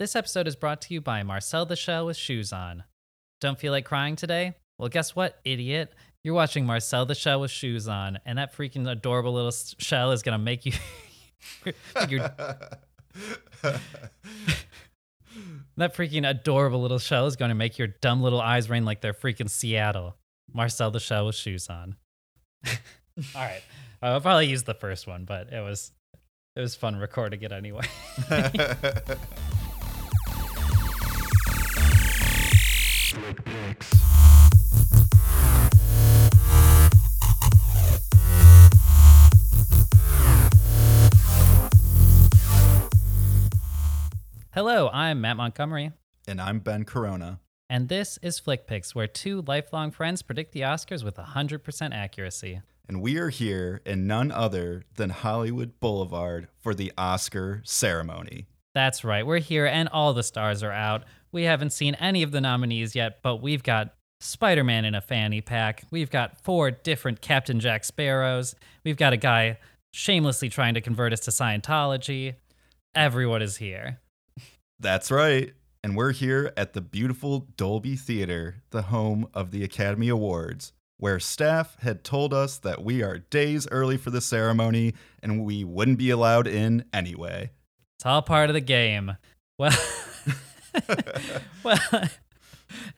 [0.00, 2.84] This episode is brought to you by Marcel the Shell with shoes on.
[3.38, 4.56] Don't feel like crying today?
[4.78, 5.92] Well, guess what, idiot?
[6.24, 10.22] You're watching Marcel the Shell with shoes on, and that freaking adorable little shell is
[10.22, 10.72] gonna make you.
[11.66, 12.14] that
[15.76, 19.50] freaking adorable little shell is gonna make your dumb little eyes rain like they're freaking
[19.50, 20.16] Seattle.
[20.50, 21.96] Marcel the Shell with shoes on.
[22.66, 22.72] All
[23.34, 23.60] right,
[24.00, 25.92] I'll probably use the first one, but it was
[26.56, 27.84] it was fun recording it anyway.
[44.52, 45.90] Hello, I'm Matt Montgomery,
[46.28, 47.40] and I'm Ben Corona.
[47.68, 52.60] and this is Flick Picks, where two lifelong friends predict the Oscars with 100% accuracy.
[52.88, 58.46] And we are here in none other than Hollywood Boulevard for the Oscar ceremony.
[58.72, 61.02] That's right, we're here and all the stars are out.
[61.32, 65.00] We haven't seen any of the nominees yet, but we've got Spider Man in a
[65.00, 65.84] fanny pack.
[65.90, 68.54] We've got four different Captain Jack Sparrows.
[68.84, 69.58] We've got a guy
[69.92, 72.34] shamelessly trying to convert us to Scientology.
[72.94, 74.00] Everyone is here.
[74.78, 75.52] That's right.
[75.82, 81.18] And we're here at the beautiful Dolby Theater, the home of the Academy Awards, where
[81.18, 85.98] staff had told us that we are days early for the ceremony and we wouldn't
[85.98, 87.50] be allowed in anyway.
[87.98, 89.16] It's all part of the game.
[89.58, 89.72] Well,
[91.64, 91.78] well,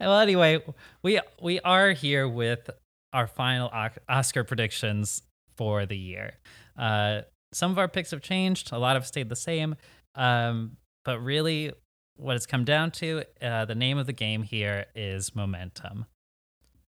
[0.01, 0.19] well.
[0.19, 0.63] Anyway,
[1.03, 2.71] we we are here with
[3.13, 3.71] our final
[4.09, 5.23] Oscar predictions
[5.57, 6.35] for the year.
[6.77, 8.73] Uh, some of our picks have changed.
[8.73, 9.77] A lot have stayed the same.
[10.15, 11.73] Um, but really,
[12.17, 16.07] what it's come down to, uh, the name of the game here is momentum.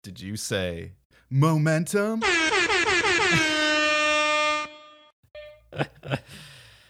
[0.03, 0.93] Did you say
[1.31, 2.23] momentum?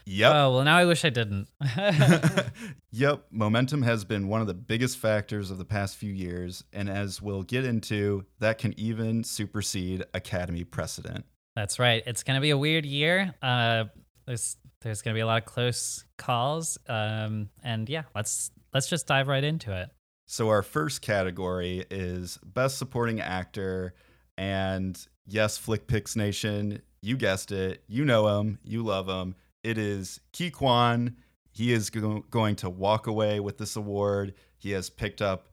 [0.07, 0.35] Yep.
[0.35, 1.49] Oh well, now I wish I didn't.
[2.91, 6.89] yep, momentum has been one of the biggest factors of the past few years, and
[6.89, 11.25] as we'll get into, that can even supersede Academy precedent.
[11.55, 12.03] That's right.
[12.07, 13.35] It's gonna be a weird year.
[13.43, 13.85] Uh,
[14.27, 16.79] there's there's gonna be a lot of close calls.
[16.89, 19.91] Um, and yeah, let's let's just dive right into it.
[20.27, 23.95] So, our first category is Best Supporting Actor,
[24.39, 29.35] and yes, Flick Picks Nation, you guessed it, you know him, you love him.
[29.63, 31.17] It is Ke Quan.
[31.53, 34.35] He is go- going to walk away with this award.
[34.59, 35.49] He has picked up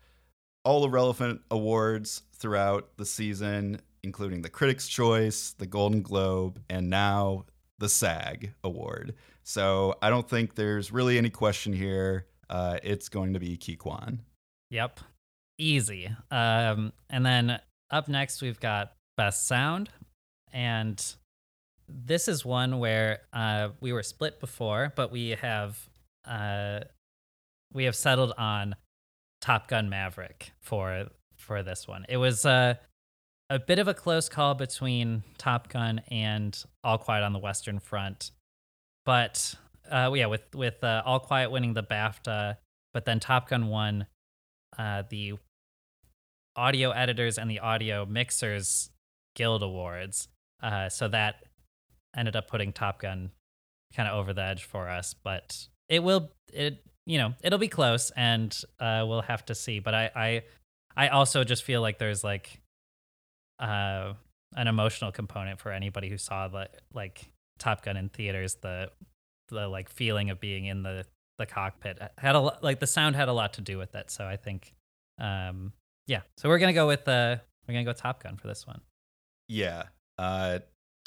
[0.64, 6.90] all the relevant awards throughout the season, including the Critics' Choice, the Golden Globe, and
[6.90, 7.46] now
[7.80, 9.16] the SAG Award.
[9.44, 12.28] So I don't think there's really any question here.
[12.50, 14.22] Uh, it's going to be Ke Quan.
[14.70, 15.00] Yep,
[15.58, 16.10] easy.
[16.32, 17.60] Um, and then
[17.92, 19.90] up next we've got best sound,
[20.52, 21.04] and
[21.90, 25.90] this is one where uh, we were split before, but we have
[26.26, 26.82] uh,
[27.74, 28.76] we have settled on
[29.42, 31.06] Top Gun Maverick for
[31.36, 32.06] for this one.
[32.10, 32.76] It was uh,
[33.50, 37.80] a bit of a close call between Top Gun and All Quiet on the Western
[37.80, 38.32] Front,
[39.06, 39.56] but
[39.90, 42.58] uh, yeah, with with uh, All Quiet winning the BAFTA,
[42.94, 44.08] but then Top Gun won
[44.78, 45.34] uh, the
[46.56, 48.90] audio editors and the audio mixers
[49.36, 50.28] guild awards.
[50.62, 51.44] Uh, so that
[52.16, 53.32] ended up putting Top Gun
[53.96, 57.68] kind of over the edge for us, but it will it you know it'll be
[57.68, 59.80] close and uh, we'll have to see.
[59.80, 60.44] But I I
[60.96, 62.62] I also just feel like there's like
[63.60, 64.14] uh
[64.56, 68.92] an emotional component for anybody who saw the like Top Gun in theaters the
[69.50, 71.06] the like feeling of being in the
[71.38, 74.12] the cockpit had a like the sound had a lot to do with it.
[74.12, 74.74] So I think
[75.20, 75.74] um
[76.08, 76.22] yeah.
[76.38, 77.38] So we're gonna go with uh
[77.68, 78.82] we're gonna go Top Gun for this one.
[79.48, 79.84] Yeah.
[80.18, 80.60] Uh,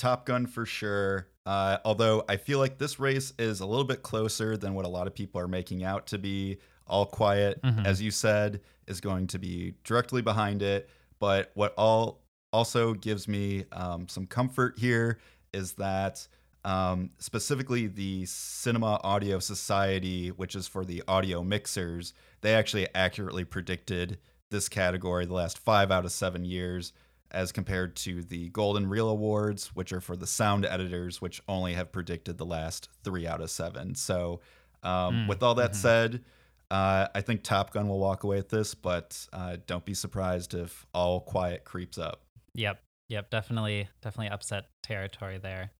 [0.02, 1.28] Top Gun for sure.
[1.46, 4.88] Uh, although I feel like this race is a little bit closer than what a
[4.88, 6.58] lot of people are making out to be.
[6.88, 7.86] All Quiet, Mhm.
[7.86, 10.90] as you said, is going to be directly behind it.
[11.20, 12.20] But what all
[12.52, 15.18] also gives me um, some comfort here
[15.54, 16.26] is that
[16.64, 23.44] um, specifically the Cinema Audio Society, which is for the audio mixers, they actually accurately
[23.44, 24.18] predicted
[24.50, 26.92] this category the last five out of seven years
[27.32, 31.74] as compared to the Golden Reel Awards, which are for the sound editors, which only
[31.74, 33.94] have predicted the last three out of seven.
[33.94, 34.40] So,
[34.82, 35.76] um, Mm, with all that mhm.
[35.76, 36.24] said,
[36.70, 40.54] uh, I think Top Gun will walk away with this, but uh, don't be surprised
[40.54, 42.22] if All Quiet creeps up.
[42.54, 42.82] Yep.
[43.08, 45.70] Yep, definitely definitely upset territory there.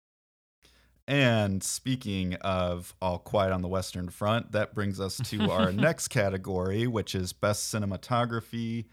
[1.09, 6.09] And speaking of All Quiet on the Western Front, that brings us to our next
[6.09, 8.85] category, which is Best Cinematography.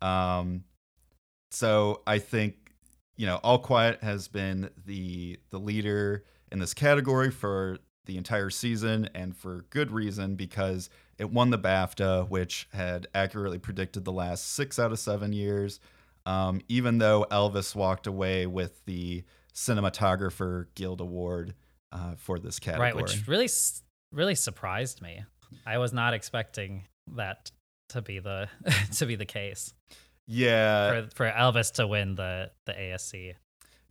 [0.00, 0.64] Um,
[1.52, 2.54] so I think
[3.16, 8.50] you know All Quiet has been the the leader in this category for the entire
[8.50, 14.12] season, and for good reason because it won the BAFTA, which had accurately predicted the
[14.12, 15.78] last six out of seven years.
[16.24, 21.54] Um, even though Elvis walked away with the Cinematographer Guild Award
[21.90, 22.88] uh, for this category.
[22.88, 23.48] Right, which really,
[24.12, 25.24] really surprised me.
[25.66, 27.50] I was not expecting that
[27.90, 28.48] to be the
[28.96, 29.74] to be the case.
[30.26, 33.34] Yeah, for, for Elvis to win the the ASC.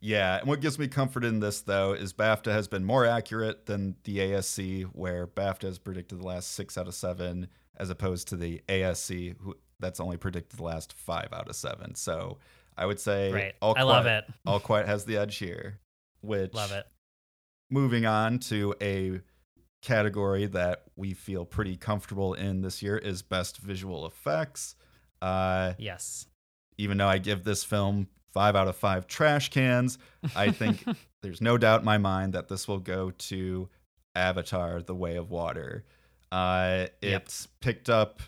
[0.00, 3.66] Yeah, and what gives me comfort in this though is BAFTA has been more accurate
[3.66, 8.28] than the ASC, where BAFTA has predicted the last six out of seven, as opposed
[8.28, 11.94] to the ASC, who that's only predicted the last five out of seven.
[11.94, 12.38] So
[12.76, 13.54] I would say, right.
[13.62, 14.24] All I love it.
[14.46, 15.78] All Quiet has the edge here.
[16.20, 16.86] Which love it.
[17.70, 19.20] Moving on to a
[19.82, 24.76] category that we feel pretty comfortable in this year is best visual effects.
[25.22, 26.26] Uh, yes.
[26.76, 29.98] Even though I give this film five out of five trash cans.
[30.34, 30.84] I think
[31.22, 33.68] there's no doubt in my mind that this will go to
[34.14, 35.84] Avatar: The Way of Water.
[36.30, 37.22] Uh, yep.
[37.22, 38.22] It's picked up,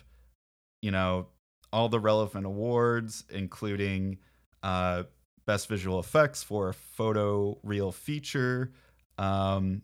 [0.81, 1.27] you know,
[1.73, 4.19] all the relevant awards, including
[4.63, 5.03] uh,
[5.45, 8.71] Best Visual Effects for a photo real feature
[9.17, 9.81] um,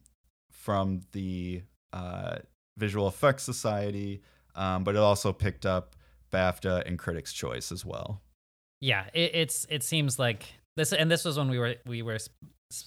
[0.52, 1.64] from the
[1.94, 2.38] uh,
[2.78, 4.22] Visual Effects Society,
[4.56, 5.96] um, but it also picked up
[6.32, 8.22] BAFTA and Critics' Choice as well
[8.82, 10.46] yeah, it, it's it seems like
[10.76, 12.20] this, and this was when we were we were a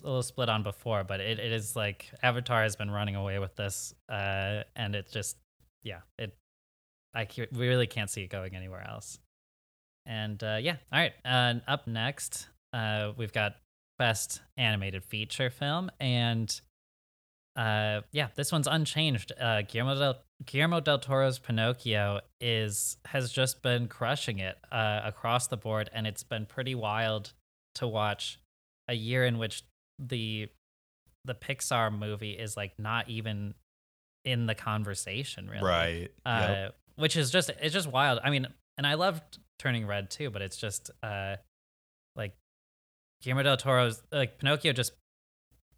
[0.02, 3.54] little split on before, but it, it is like Avatar has been running away with
[3.54, 5.36] this, uh, and it just
[5.84, 6.36] yeah, it
[7.14, 9.18] I we really can't see it going anywhere else.
[10.04, 11.12] And uh, yeah, all right.
[11.24, 13.54] Uh, up next, uh, we've got
[13.98, 16.60] best animated feature film, and
[17.56, 19.32] uh, yeah, this one's unchanged.
[19.40, 25.46] Uh, Guillermo del Guillermo del Toro's Pinocchio is has just been crushing it uh, across
[25.46, 27.32] the board, and it's been pretty wild
[27.76, 28.40] to watch
[28.88, 29.62] a year in which
[29.98, 30.48] the
[31.24, 33.54] the Pixar movie is like not even
[34.24, 35.64] in the conversation, really.
[35.64, 36.08] Right.
[36.26, 36.76] Uh, yep.
[36.96, 38.18] Which is just it's just wild.
[38.24, 41.36] I mean, and I loved Turning Red too, but it's just uh,
[42.16, 42.34] like
[43.22, 44.92] Guillermo del Toro's like Pinocchio just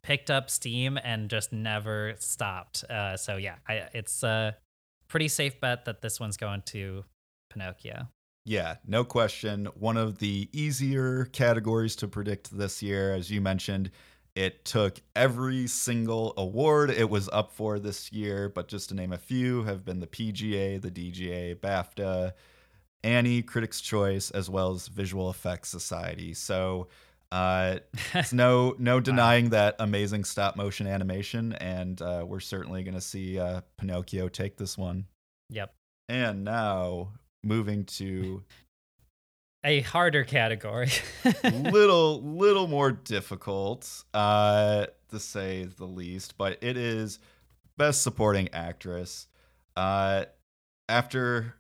[0.07, 2.85] picked up steam and just never stopped.
[2.85, 4.57] Uh, so yeah, I, it's a
[5.09, 7.05] pretty safe bet that this one's going to
[7.51, 8.07] Pinocchio.
[8.45, 9.67] Yeah, no question.
[9.75, 13.91] One of the easier categories to predict this year, as you mentioned.
[14.37, 19.13] It took every single award it was up for this year, but just to name
[19.13, 22.33] a few, have been the PGA, the DGA, BAFTA,
[23.03, 26.35] Annie, Critics' Choice, as well as Visual Effects Society.
[26.35, 26.89] So
[27.33, 27.79] uh,
[28.15, 29.51] it's no no denying wow.
[29.51, 34.57] that amazing stop motion animation, and uh, we're certainly going to see uh, Pinocchio take
[34.57, 35.07] this one.
[35.51, 35.75] Yep.
[36.09, 37.09] And now
[37.43, 38.43] moving to
[39.65, 40.91] a harder category,
[41.45, 47.19] little little more difficult uh, to say the least, but it is
[47.77, 49.27] best supporting actress.
[49.77, 50.25] Uh,
[50.89, 51.55] after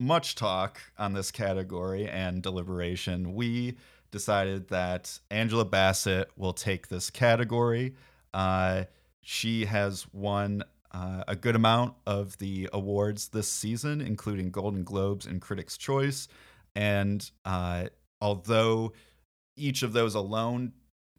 [0.00, 3.76] much talk on this category and deliberation, we
[4.16, 7.94] decided that Angela Bassett will take this category.
[8.32, 8.84] Uh,
[9.20, 15.26] she has won uh, a good amount of the awards this season, including Golden Globes
[15.26, 16.28] and Critics' Choice.
[16.74, 17.88] And uh,
[18.22, 18.94] although
[19.54, 20.72] each of those alone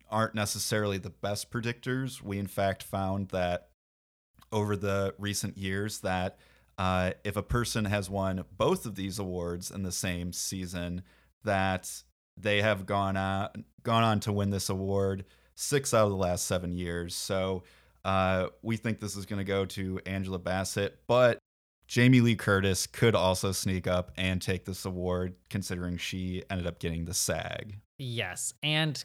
[0.10, 3.70] aren't necessarily the best predictors, we in fact found that
[4.52, 6.40] over the recent years that
[6.80, 11.04] uh, if a person has won both of these awards in the same season,
[11.44, 12.04] that
[12.38, 13.50] they have gone on
[13.84, 15.26] gone on to win this award
[15.56, 17.16] six out of the last seven years.
[17.16, 17.64] So
[18.06, 21.40] uh, we think this is going to go to Angela Bassett, but
[21.88, 26.80] Jamie Lee Curtis could also sneak up and take this award, considering she ended up
[26.80, 27.78] getting the SAG.
[27.98, 29.04] Yes, and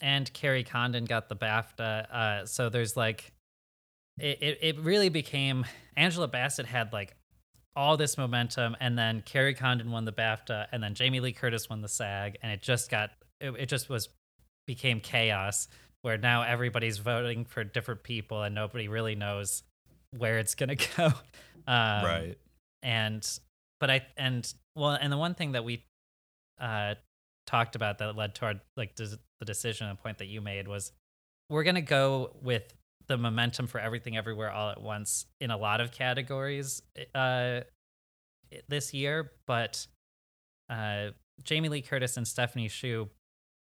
[0.00, 2.10] and Kerry Condon got the BAFTA.
[2.10, 3.32] Uh, so there's like,
[4.18, 5.64] it, it it really became
[5.96, 7.14] Angela Bassett had like
[7.74, 11.70] all this momentum, and then Kerry Condon won the BAFTA, and then Jamie Lee Curtis
[11.70, 13.10] won the SAG, and it just got
[13.40, 14.08] it, it just was
[14.66, 15.68] became chaos
[16.02, 19.62] where now everybody's voting for different people and nobody really knows
[20.16, 21.06] where it's gonna go.
[21.66, 22.38] Um, right.
[22.82, 23.26] And
[23.80, 25.84] but I and well, and the one thing that we
[26.60, 26.96] uh,
[27.46, 30.92] talked about that led toward like des- the decision and point that you made was
[31.48, 32.74] we're gonna go with
[33.08, 36.82] the momentum for everything everywhere all at once in a lot of categories
[37.14, 37.60] uh,
[38.68, 39.86] this year, but
[40.70, 41.08] uh,
[41.42, 43.08] Jamie Lee Curtis and Stephanie Hsu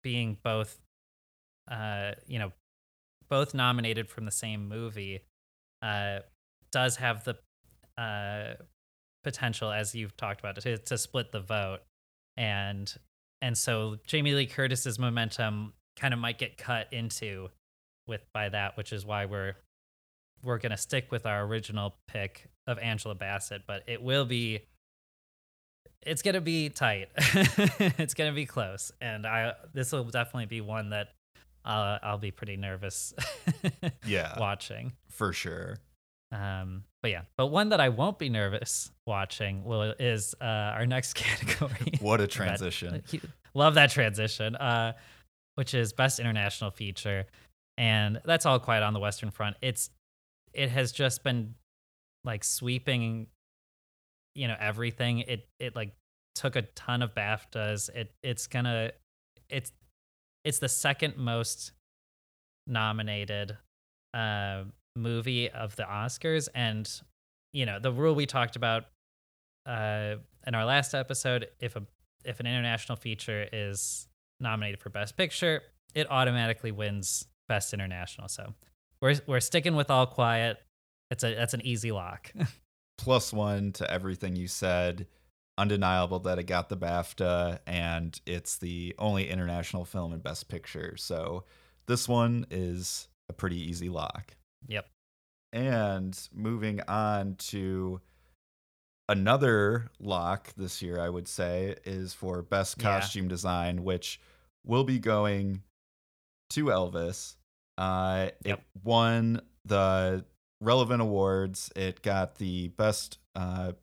[0.03, 0.79] being both,
[1.69, 2.51] uh, you know,
[3.29, 5.21] both nominated from the same movie,
[5.81, 6.19] uh,
[6.71, 7.37] does have the
[7.97, 8.55] uh,
[9.23, 11.79] potential, as you've talked about, to, to split the vote,
[12.37, 12.93] and
[13.41, 17.49] and so Jamie Lee Curtis's momentum kind of might get cut into
[18.07, 19.55] with by that, which is why we're
[20.43, 24.61] we're gonna stick with our original pick of Angela Bassett, but it will be
[26.03, 27.09] it's gonna be tight.
[27.17, 31.09] it's gonna be close, and I this will definitely be one that
[31.63, 33.13] uh, I'll be pretty nervous.
[34.05, 35.77] yeah, watching for sure.
[36.31, 40.85] Um, but yeah, but one that I won't be nervous watching will is uh, our
[40.85, 41.93] next category.
[41.99, 43.03] what a transition!
[43.53, 44.55] Love that transition.
[44.55, 44.93] Uh,
[45.55, 47.25] which is best international feature,
[47.77, 49.57] and that's all quiet on the Western Front.
[49.61, 49.89] It's
[50.53, 51.55] it has just been
[52.23, 53.27] like sweeping
[54.35, 55.19] you know everything.
[55.19, 55.93] It it like
[56.35, 57.89] took a ton of baftas.
[57.89, 58.91] It it's gonna
[59.49, 59.71] it's
[60.43, 61.71] it's the second most
[62.67, 63.57] nominated
[64.13, 64.63] uh
[64.95, 66.47] movie of the oscars.
[66.53, 66.89] And
[67.53, 68.85] you know the rule we talked about
[69.65, 70.15] uh
[70.47, 71.83] in our last episode if a
[72.25, 74.07] if an international feature is
[74.39, 75.61] nominated for best picture
[75.93, 78.53] it automatically wins best international so
[79.01, 80.57] we're we're sticking with all quiet
[81.09, 82.31] it's a that's an easy lock
[83.01, 85.07] plus one to everything you said.
[85.57, 90.95] Undeniable that it got the BAFTA, and it's the only international film in Best Picture.
[90.97, 91.43] So
[91.87, 94.35] this one is a pretty easy lock.
[94.67, 94.87] Yep.
[95.51, 97.99] And moving on to
[99.09, 103.29] another lock this year, I would say, is for Best Costume yeah.
[103.29, 104.21] Design, which
[104.65, 105.63] will be going
[106.51, 107.35] to Elvis.
[107.77, 108.59] Uh, yep.
[108.59, 110.25] It won the
[110.59, 111.71] relevant awards.
[111.75, 113.73] It got the best uh,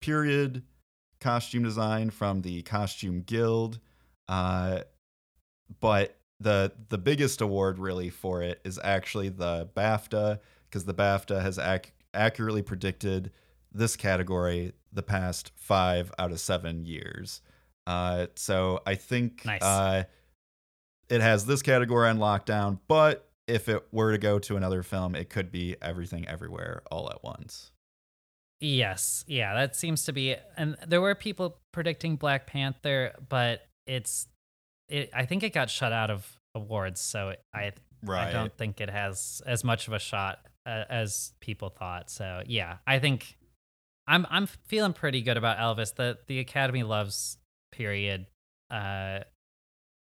[0.00, 0.62] period
[1.20, 3.80] costume design from the Costume Guild,
[4.28, 4.80] uh,
[5.80, 11.40] but the the biggest award really for it is actually the BAFTA because the BAFTA
[11.40, 13.32] has ac- accurately predicted
[13.72, 17.40] this category the past five out of seven years.
[17.86, 19.62] Uh, so I think nice.
[19.62, 20.04] uh,
[21.08, 25.14] it has this category on lockdown, but if it were to go to another film,
[25.14, 27.70] it could be everything everywhere all at once.
[28.60, 29.24] Yes.
[29.28, 34.26] Yeah, that seems to be and there were people predicting Black Panther, but it's
[34.88, 37.72] it I think it got shut out of awards, so I
[38.02, 38.28] right.
[38.28, 42.10] I don't think it has as much of a shot uh, as people thought.
[42.10, 43.36] So, yeah, I think
[44.06, 45.94] I'm I'm feeling pretty good about Elvis.
[45.94, 47.38] The the Academy loves
[47.72, 48.26] period
[48.70, 49.20] uh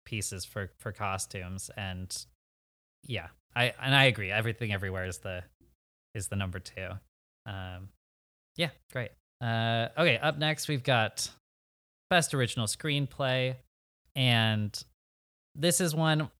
[0.06, 2.24] pieces for for costumes and
[3.04, 4.30] yeah, I and I agree.
[4.30, 5.42] Everything everywhere is the
[6.14, 6.88] is the number two.
[7.44, 7.90] Um,
[8.56, 9.10] yeah, great.
[9.40, 11.28] Uh, okay, up next we've got
[12.08, 13.56] best original screenplay,
[14.14, 14.82] and
[15.54, 16.30] this is one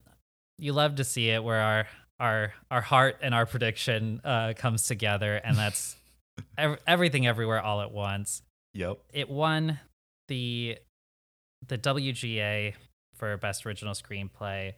[0.59, 1.87] you love to see it where our
[2.19, 5.97] our our heart and our prediction uh, comes together, and that's
[6.59, 8.43] ev- everything everywhere all at once.
[8.75, 8.99] Yep.
[9.13, 9.79] It won
[10.29, 10.79] the
[11.67, 12.75] the WGA
[13.17, 14.75] for best original screenplay.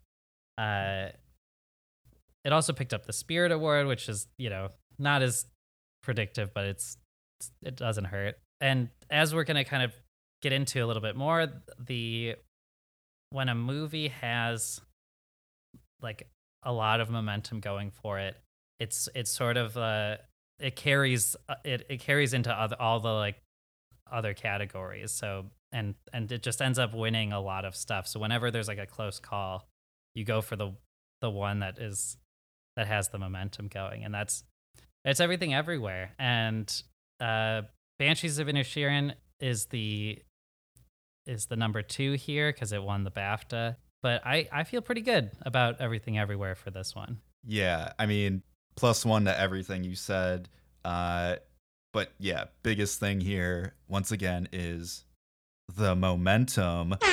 [0.57, 1.09] Uh,
[2.45, 5.47] it also picked up the Spirit Award, which is, you know, not as
[6.03, 6.97] predictive, but it's
[7.63, 8.37] it doesn't hurt.
[8.61, 9.93] And as we're going to kind of
[10.43, 11.47] get into a little bit more,
[11.79, 12.37] the
[13.31, 14.81] when a movie has
[16.01, 16.29] like
[16.63, 18.37] a lot of momentum going for it,
[18.81, 20.17] it's it's sort of uh
[20.59, 23.41] it carries uh, it it carries into other all the like
[24.11, 25.13] other categories.
[25.13, 28.07] So and and it just ends up winning a lot of stuff.
[28.07, 29.69] So whenever there's like a close call,
[30.15, 30.73] you go for the
[31.21, 32.17] the one that is
[32.77, 34.45] that has the momentum going, and that's
[35.05, 36.13] it's everything everywhere.
[36.19, 36.71] And
[37.21, 37.63] uh,
[37.99, 40.19] Banshees of Inisherin is the
[41.27, 43.77] is the number two here because it won the BAFTA.
[44.03, 47.19] But I I feel pretty good about everything everywhere for this one.
[47.45, 48.43] Yeah, I mean
[48.77, 50.49] plus one to everything you said.
[50.85, 51.37] Uh,
[51.93, 55.05] but yeah, biggest thing here once again is
[55.77, 56.97] the momentum.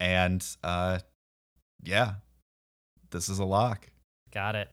[0.00, 0.98] and uh,
[1.82, 2.14] yeah,
[3.10, 3.88] this is a lock.
[4.32, 4.70] Got it.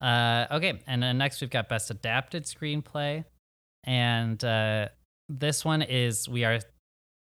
[0.00, 3.24] Uh, okay, and then next we've got best adapted screenplay,
[3.84, 4.88] and uh,
[5.28, 6.60] this one is we are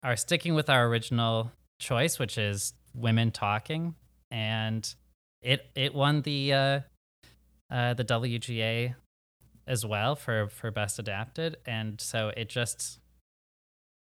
[0.04, 3.96] are sticking with our original choice, which is women talking,
[4.32, 4.94] and
[5.42, 6.80] it it won the uh,
[7.72, 8.96] uh, the WGA
[9.68, 13.00] as well for for best adapted, and so it just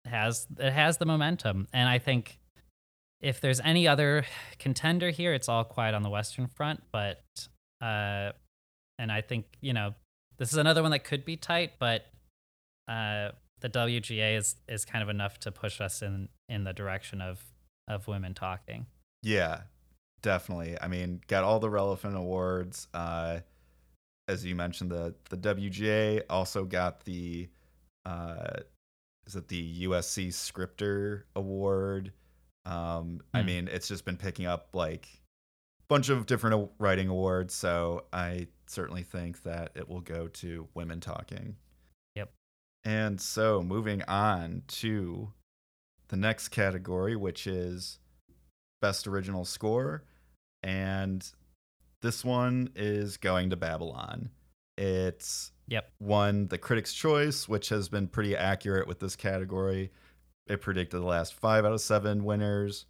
[0.05, 2.39] has it has the momentum, and I think
[3.21, 4.25] if there's any other
[4.59, 6.83] contender here, it's all quiet on the Western Front.
[6.91, 7.21] But
[7.81, 8.31] uh,
[8.97, 9.95] and I think you know
[10.37, 12.05] this is another one that could be tight, but
[12.87, 13.29] uh,
[13.61, 17.43] the WGA is is kind of enough to push us in in the direction of
[17.87, 18.85] of women talking.
[19.21, 19.61] Yeah,
[20.21, 20.77] definitely.
[20.81, 22.87] I mean, got all the relevant awards.
[22.93, 23.39] Uh,
[24.29, 27.49] as you mentioned, the the WGA also got the
[28.05, 28.59] uh,
[29.25, 32.13] is it the USC Scripter Award?
[32.65, 33.47] Um, I hmm.
[33.47, 35.07] mean, it's just been picking up like
[35.79, 37.53] a bunch of different writing awards.
[37.53, 41.55] So I certainly think that it will go to Women Talking.
[42.15, 42.31] Yep.
[42.83, 45.33] And so moving on to
[46.09, 47.99] the next category, which is
[48.81, 50.03] Best Original Score.
[50.61, 51.27] And
[52.01, 54.29] this one is going to Babylon.
[54.77, 55.91] It's Yep.
[55.99, 59.91] won the Critics' Choice, which has been pretty accurate with this category.
[60.47, 62.85] It predicted the last five out of seven winners.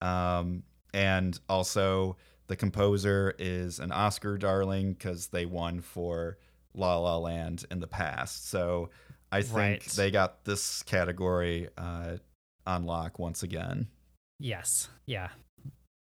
[0.00, 2.16] Um, and also,
[2.48, 6.38] the composer is an Oscar darling because they won for
[6.74, 8.48] La La Land in the past.
[8.48, 8.90] So
[9.30, 9.82] I think Right.
[9.82, 12.16] they got this category uh,
[12.66, 13.88] on lock once again.
[14.40, 14.88] Yes.
[15.06, 15.28] Yeah.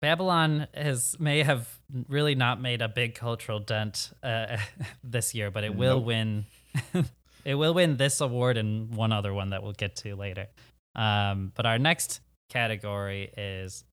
[0.03, 1.65] Babylon has may have
[2.09, 4.57] really not made a big cultural dent uh,
[5.03, 6.05] this year, but it will Nope.
[6.05, 6.45] win.
[7.45, 10.47] it will win this award and one other one that we'll get to later.
[10.93, 12.19] Um, but our next
[12.49, 13.85] category is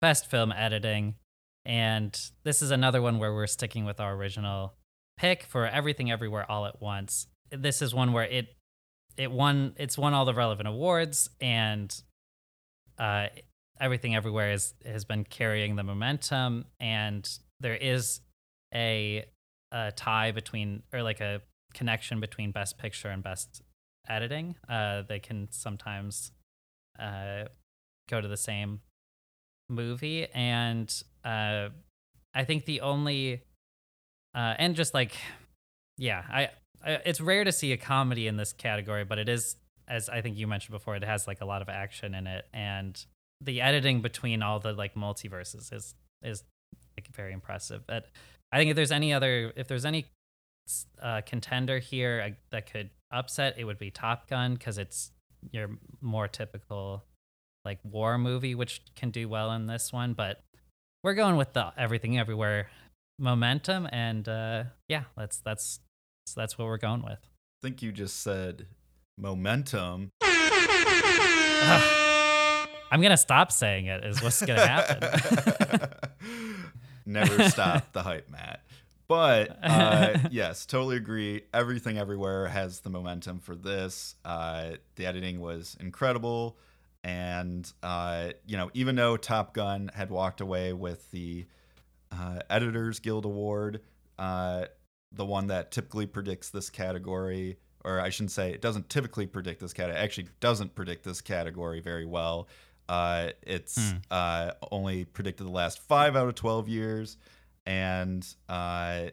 [0.00, 1.14] best film editing,
[1.64, 4.74] and this is another one where we're sticking with our original
[5.18, 7.28] pick for everything everywhere all at once.
[7.52, 8.56] This is one where it
[9.16, 11.94] it won it's won all the relevant awards and
[12.98, 13.26] uh,
[13.82, 17.28] everything everywhere is has been carrying the momentum and
[17.60, 18.20] there is
[18.72, 19.24] a,
[19.72, 21.42] a tie between or like a
[21.74, 23.60] connection between best picture and best
[24.08, 24.54] editing.
[24.68, 26.32] Uh, they can sometimes
[26.98, 27.44] uh,
[28.08, 28.80] go to the same
[29.68, 31.68] movie and uh,
[32.34, 33.42] i think the only
[34.34, 35.12] uh, and just like
[35.96, 36.48] yeah I,
[36.84, 39.56] I it's rare to see a comedy in this category but it is
[39.88, 42.46] as i think you mentioned before it has like a lot of action in it
[42.52, 43.02] and
[43.42, 46.44] the editing between all the like multiverses is is
[46.96, 48.06] like very impressive but
[48.52, 50.06] i think if there's any other if there's any
[51.02, 55.10] uh, contender here uh, that could upset it would be top gun because it's
[55.50, 55.68] your
[56.00, 57.02] more typical
[57.64, 60.40] like war movie which can do well in this one but
[61.02, 62.70] we're going with the everything everywhere
[63.18, 65.80] momentum and uh yeah that's that's
[66.26, 67.18] so that's what we're going with
[67.62, 68.66] I think you just said
[69.16, 70.10] momentum.
[72.92, 75.88] i'm gonna stop saying it is what's gonna happen
[77.06, 78.60] Never stop the hype, Matt.
[79.08, 81.42] But uh, yes, totally agree.
[81.52, 84.14] Everything Everywhere has the momentum for this.
[84.24, 86.56] Uh, the editing was incredible.
[87.04, 91.46] And, uh, you know, even though Top Gun had walked away with the
[92.12, 93.80] uh, Editors Guild Award,
[94.18, 94.66] uh,
[95.10, 99.60] the one that typically predicts this category, or I shouldn't say it doesn't typically predict
[99.60, 102.46] this category, actually doesn't predict this category very well.
[102.88, 103.96] Uh, it's Hmm.
[104.10, 107.16] uh, only predicted the last five out of 12 years.
[107.66, 109.08] And uh,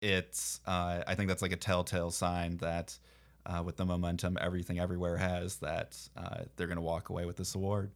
[0.00, 2.98] it's, uh, I think that's like a telltale sign that
[3.44, 7.36] uh, with the momentum everything everywhere has, that uh, they're going to walk away with
[7.36, 7.92] this award.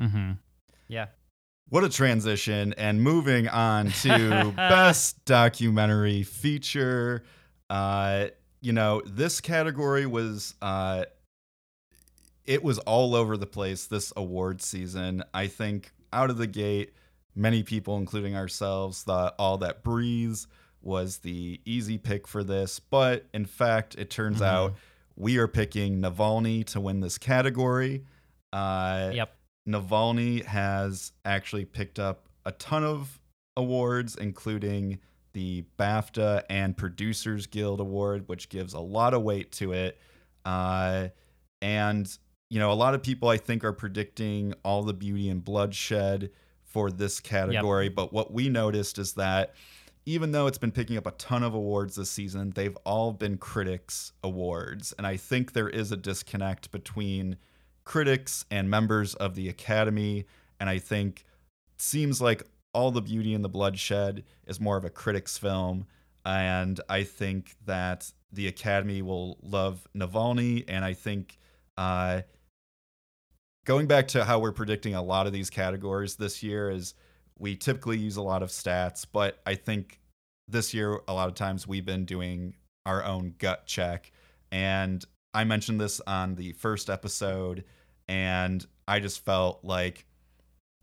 [0.00, 0.32] mm-hmm.
[0.88, 1.06] yeah
[1.68, 2.72] What a transition.
[2.74, 7.22] And moving on to best documentary feature.
[7.68, 8.28] Uh,
[8.60, 11.04] you know, this category was uh
[12.46, 15.22] it was all over the place this award season.
[15.32, 16.92] I think out of the gate,
[17.34, 20.46] many people, including ourselves, thought All That Breathes
[20.82, 22.78] was the easy pick for this.
[22.78, 24.46] But in fact, it turns Mhm.
[24.46, 24.74] out
[25.16, 28.04] we are picking Navalny to win this category.
[28.52, 33.18] Uh, yep Navalny has actually picked up a ton of
[33.56, 34.98] awards, including
[35.32, 39.98] the BAFTA and Producers Guild Award, which gives a lot of weight to it.
[40.44, 41.08] Uh,
[41.62, 42.18] and,
[42.54, 46.30] you know, a lot of people I think are predicting all the beauty and bloodshed
[46.62, 47.88] for this category.
[47.88, 49.54] But what we noticed is that
[50.06, 53.38] even though it's been picking up a ton of awards this season, they've all been
[53.38, 54.94] critics' awards.
[54.96, 57.38] And I think there is a disconnect between
[57.84, 60.24] critics and members of the academy
[60.58, 61.24] and i think
[61.74, 65.86] it seems like all the beauty and the bloodshed is more of a critics film
[66.24, 71.36] and i think that the academy will love navalny and i think
[71.76, 72.22] uh,
[73.64, 76.94] going back to how we're predicting a lot of these categories this year is
[77.38, 80.00] we typically use a lot of stats but i think
[80.48, 82.54] this year a lot of times we've been doing
[82.86, 84.12] our own gut check
[84.52, 87.64] and I mentioned this on the first episode,
[88.06, 90.06] and I just felt like,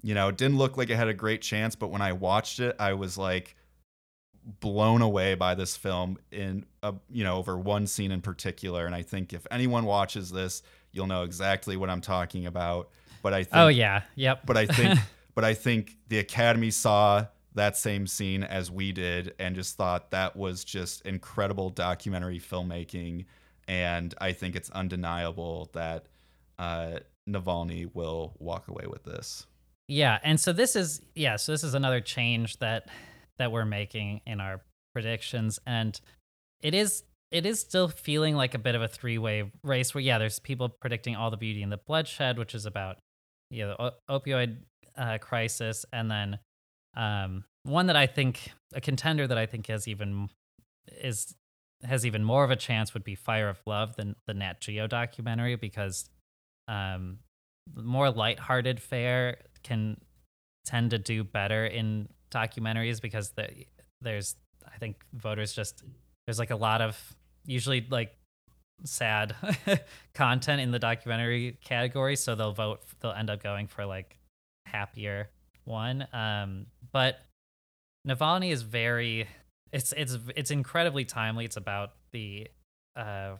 [0.03, 2.59] you know, it didn't look like it had a great chance, but when I watched
[2.59, 3.55] it, I was like
[4.59, 8.85] blown away by this film in a, you know over one scene in particular.
[8.85, 12.89] And I think if anyone watches this, you'll know exactly what I'm talking about.
[13.21, 14.01] But I think, oh yeah.
[14.15, 14.45] Yep.
[14.45, 14.99] but I think,
[15.35, 20.11] but I think the Academy saw that same scene as we did and just thought
[20.11, 23.25] that was just incredible documentary filmmaking.
[23.67, 26.07] And I think it's undeniable that
[26.57, 26.99] uh,
[27.29, 29.45] Navalny will walk away with this.
[29.87, 32.87] Yeah, and so this is yeah, so this is another change that
[33.37, 34.61] that we're making in our
[34.93, 35.59] predictions.
[35.65, 35.99] And
[36.61, 40.17] it is it is still feeling like a bit of a three-way race where yeah,
[40.17, 42.97] there's people predicting all the beauty and the bloodshed, which is about
[43.49, 44.57] you know, the o- opioid
[44.97, 45.85] uh, crisis.
[45.91, 46.39] And then
[46.95, 50.29] um one that I think a contender that I think has even
[51.01, 51.33] is
[51.83, 54.87] has even more of a chance would be Fire of Love than the Nat Geo
[54.87, 56.09] documentary because
[56.67, 57.19] um
[57.75, 59.97] more lighthearted fare can
[60.65, 63.47] tend to do better in documentaries because the,
[64.01, 65.83] there's I think voters just
[66.25, 68.15] there's like a lot of usually like
[68.83, 69.35] sad
[70.13, 74.17] content in the documentary category so they'll vote they'll end up going for like
[74.65, 75.29] happier
[75.65, 77.19] one um but
[78.07, 79.27] Navalny is very
[79.71, 82.47] it's it's it's incredibly timely it's about the
[82.95, 83.35] uh,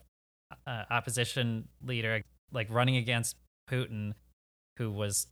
[0.68, 3.36] uh opposition leader like running against
[3.70, 4.14] Putin
[4.78, 5.28] who was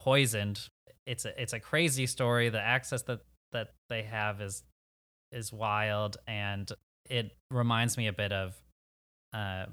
[0.00, 0.68] poisoned.
[1.06, 2.48] It's a it's a crazy story.
[2.48, 3.20] The access that
[3.52, 4.62] that they have is
[5.32, 6.70] is wild, and
[7.08, 8.54] it reminds me a bit of
[9.32, 9.66] uh,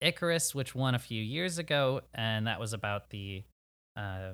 [0.00, 3.44] Icarus, which won a few years ago, and that was about the
[3.96, 4.32] uh,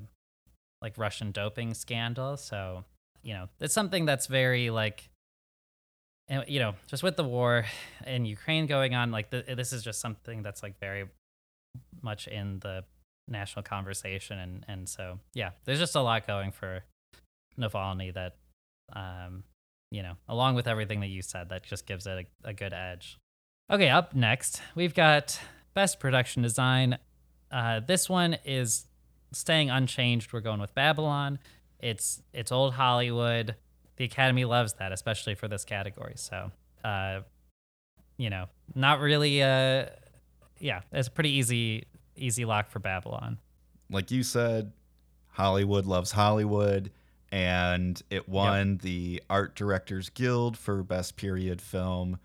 [0.83, 2.37] like Russian doping scandal.
[2.37, 2.85] So
[3.23, 5.11] you know, it's something that's very like
[6.29, 7.65] and you know just with the war
[8.07, 11.07] in ukraine going on like the, this is just something that's like very
[12.03, 12.85] much in the
[13.29, 16.83] national conversation and and so yeah there's just a lot going for
[17.59, 18.37] navalny that
[18.95, 19.43] um
[19.91, 22.73] you know along with everything that you said that just gives it a, a good
[22.73, 23.19] edge.
[23.71, 25.39] Okay up next we've got
[25.75, 26.99] best production design.
[27.51, 28.87] Uh this one is
[29.33, 30.33] staying unchanged.
[30.33, 31.39] We're going with babylon.
[31.81, 33.57] It's it's old hollywood.
[33.97, 36.15] The academy loves that especially for this category.
[36.17, 36.51] So
[36.85, 37.21] uh
[38.17, 39.87] you know not really uh
[40.59, 41.85] yeah it's a pretty easy
[42.17, 43.39] easy lock for babylon.
[43.91, 44.73] Like you said,
[45.29, 46.91] Hollywood loves Hollywood,
[47.33, 52.19] and it won the Art Directors Guild for Best Period Film.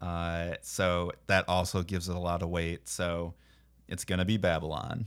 [0.00, 2.88] Uh, so that also gives it a lot of weight.
[2.88, 3.34] So
[3.88, 5.06] it's going to be Babylon.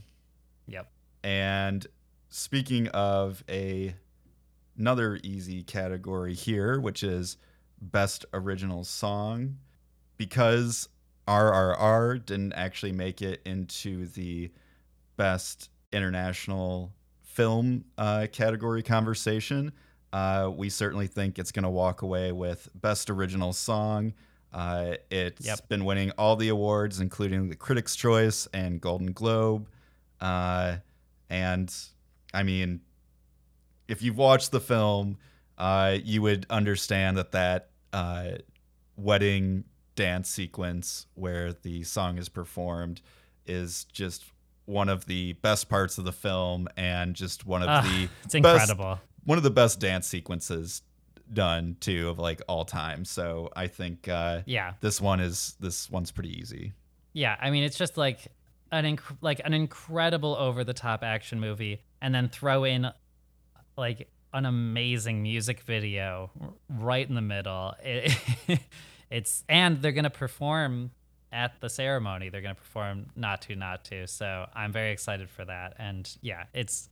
[0.66, 0.90] yep
[1.22, 1.86] And
[2.28, 3.94] speaking of a
[4.78, 7.36] another easy category here, which is
[7.80, 9.58] best original song,
[10.16, 10.88] because
[11.28, 14.50] RRR didn't actually make it into the
[15.16, 16.92] best international
[17.30, 19.72] film uh, category conversation.
[20.12, 24.12] Uh, we certainly think it's going to walk away with best original song.
[24.52, 25.68] Uh, it's Yep.
[25.68, 29.68] been winning all the awards, including the Critics' Choice and Golden Globe.
[30.20, 30.78] Uh,
[31.28, 31.72] and
[32.34, 32.80] I mean,
[33.86, 35.16] if you've watched the film,
[35.56, 38.32] uh, you would understand that that uh,
[38.96, 39.64] wedding
[39.94, 43.00] dance sequence where the song is performed
[43.46, 44.24] is just
[44.70, 48.34] one of the best parts of the film and just one of Ah, the it's
[48.40, 48.74] best-
[49.24, 50.82] one of the best dance sequences
[51.32, 53.04] done too of like all time.
[53.04, 56.72] So I think uh, yeah this one is this one's pretty easy.
[57.12, 58.28] Yeah, I mean it's just like
[58.72, 62.88] an inc- like an incredible over the top action movie and then throw in
[63.76, 66.30] like an amazing music video
[66.68, 67.74] right in the middle.
[67.84, 68.60] It,
[69.10, 70.92] it's and they're going to perform
[71.32, 72.28] at the ceremony.
[72.28, 74.06] They're going to perform not to not to.
[74.06, 76.88] So I'm very excited for that and yeah, it's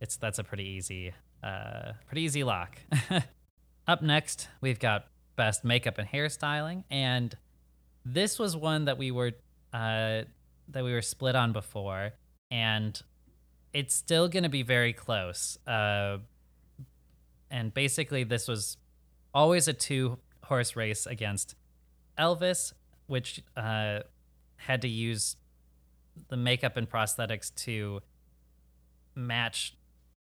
[0.00, 2.78] it's that's a pretty easy uh pretty easy lock.
[3.88, 7.36] Up next, we've got best makeup and hairstyling and
[8.06, 9.32] this was one that we were
[9.72, 10.22] uh,
[10.68, 12.12] that we were split on before,
[12.50, 13.00] and
[13.72, 15.58] it's still going to be very close.
[15.66, 16.18] Uh,
[17.50, 18.76] and basically, this was
[19.34, 21.56] always a two horse race against
[22.16, 22.72] Elvis,
[23.06, 24.00] which uh,
[24.56, 25.36] had to use
[26.28, 28.00] the makeup and prosthetics to
[29.14, 29.74] match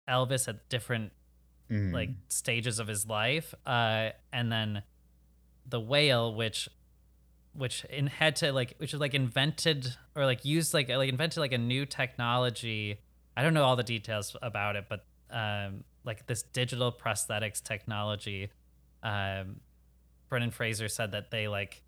[0.08, 1.12] Elvis at different
[1.70, 1.94] Mhm.
[1.94, 4.84] like stages of his life uh and then
[5.66, 6.68] the whale which
[7.54, 11.38] which in had to like which was like invented or like used like like invented
[11.40, 13.00] like a new technology
[13.38, 18.50] i don't know all the details about it but um like this digital prosthetics technology
[19.04, 19.62] um
[20.28, 21.82] brendan fraser said that they like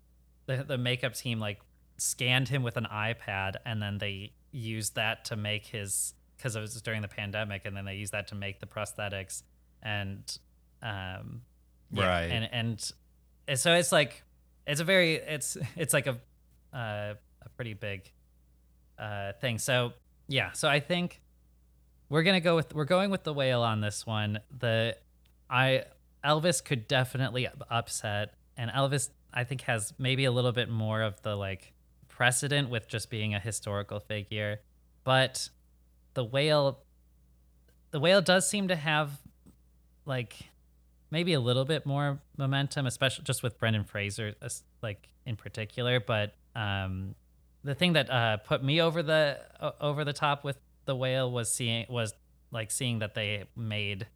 [0.46, 1.60] the, the makeup team like
[1.98, 6.60] scanned him with an ipad and then they used that to make his because it
[6.60, 9.42] was during the pandemic and then they used that to make the prosthetics
[9.82, 10.38] and
[10.82, 11.42] um
[11.92, 12.30] yeah, Right.
[12.30, 12.92] and and
[13.48, 14.22] and so it's like
[14.66, 16.18] it's a very it's it's like a
[16.74, 18.10] uh, a pretty big
[18.98, 19.92] uh thing so
[20.28, 21.20] yeah so i think
[22.08, 24.96] we're gonna go with we're going with the whale on this one the
[25.48, 25.84] i
[26.24, 31.22] elvis could definitely upset and elvis i think has maybe a little bit more of
[31.22, 31.72] the like
[32.08, 34.58] precedent with just being a historical figure
[35.04, 35.48] but
[36.14, 36.80] the whale
[37.92, 39.12] the whale does seem to have
[40.06, 40.36] like
[41.10, 44.34] maybe a little bit more momentum, especially just with Brendan Fraser,
[44.82, 46.00] like in particular.
[46.00, 47.14] But um,
[47.64, 51.30] the thing that uh, put me over the uh, over the top with the whale
[51.30, 52.14] was seeing was
[52.50, 54.06] like seeing that they made,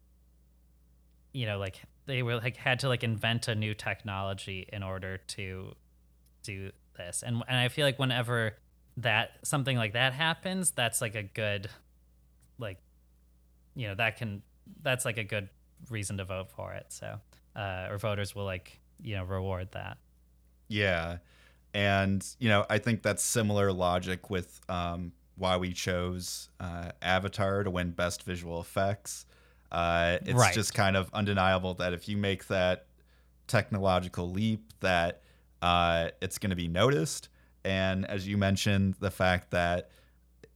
[1.33, 5.17] you know, like they were like had to like invent a new technology in order
[5.17, 5.71] to
[6.43, 8.57] do this, and and I feel like whenever
[8.97, 11.69] that something like that happens, that's like a good,
[12.59, 12.79] like,
[13.75, 14.41] you know, that can
[14.81, 15.47] that's like a good
[15.89, 16.87] reason to vote for it.
[16.89, 17.15] So,
[17.55, 19.97] uh, or voters will like you know reward that.
[20.67, 21.19] Yeah,
[21.73, 27.63] and you know I think that's similar logic with um, why we chose uh, Avatar
[27.63, 29.25] to win Best Visual Effects.
[29.71, 30.53] Uh, it's right.
[30.53, 32.87] just kind of undeniable that if you make that
[33.47, 35.21] technological leap, that
[35.61, 37.29] uh, it's going to be noticed.
[37.63, 39.89] And as you mentioned, the fact that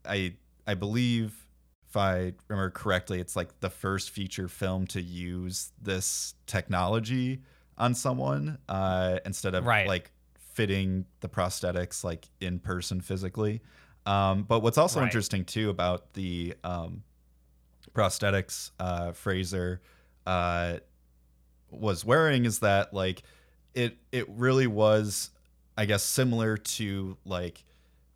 [0.06, 0.34] I
[0.68, 1.46] I believe
[1.88, 7.42] if I remember correctly, it's like the first feature film to use this technology
[7.78, 9.88] on someone uh, instead of right.
[9.88, 13.62] like fitting the prosthetics like in person physically.
[14.06, 15.06] Um, but what's also right.
[15.06, 17.04] interesting too about the um,
[17.96, 19.82] prosthetics uh, Fraser
[20.28, 20.78] uh,
[21.72, 23.24] was wearing is that like
[23.74, 25.32] it it really was,
[25.78, 27.64] I guess, similar to like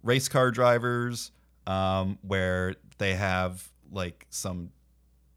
[0.04, 1.32] race car drivers
[1.66, 4.72] um, where they have like some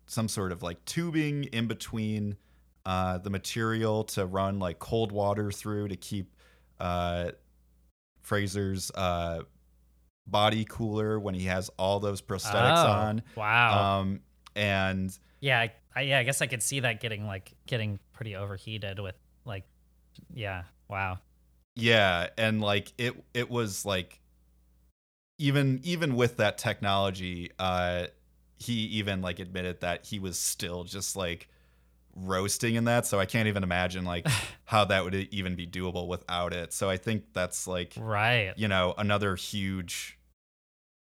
[0.07, 2.37] some sort of like tubing in between
[2.85, 6.35] uh, the material to run like cold water through to keep
[6.81, 7.31] uh,
[8.21, 9.43] Fraser's uh,
[10.27, 13.23] body cooler when he has all those prosthetics oh, on.
[13.37, 14.01] Wow.
[14.01, 14.21] Um,
[14.55, 18.99] and yeah, I, yeah, I guess I could see that getting like getting pretty overheated
[18.99, 19.65] with like,
[20.33, 21.19] yeah, wow.
[21.75, 24.21] Yeah, and like it, it was like
[25.39, 28.07] even even with that technology, uh,
[28.63, 31.49] he even like admitted that he was still just like
[32.15, 34.27] roasting in that so i can't even imagine like
[34.65, 38.69] how that would even be doable without it so i think that's like right you
[38.69, 40.19] know another huge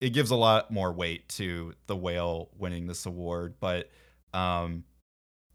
[0.02, 3.90] it gives a lot more weight to the whale winning this award but
[4.34, 4.84] um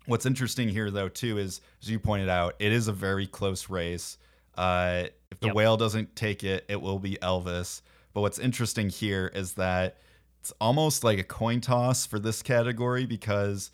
[0.06, 3.68] what's interesting here though too is as you pointed out it is a very close
[3.68, 4.16] race.
[4.56, 5.56] Uh if the yep.
[5.56, 7.82] whale doesn't take it it will be elvis.
[8.14, 9.98] But what's interesting here is that
[10.40, 13.70] it's almost like a coin toss for this category because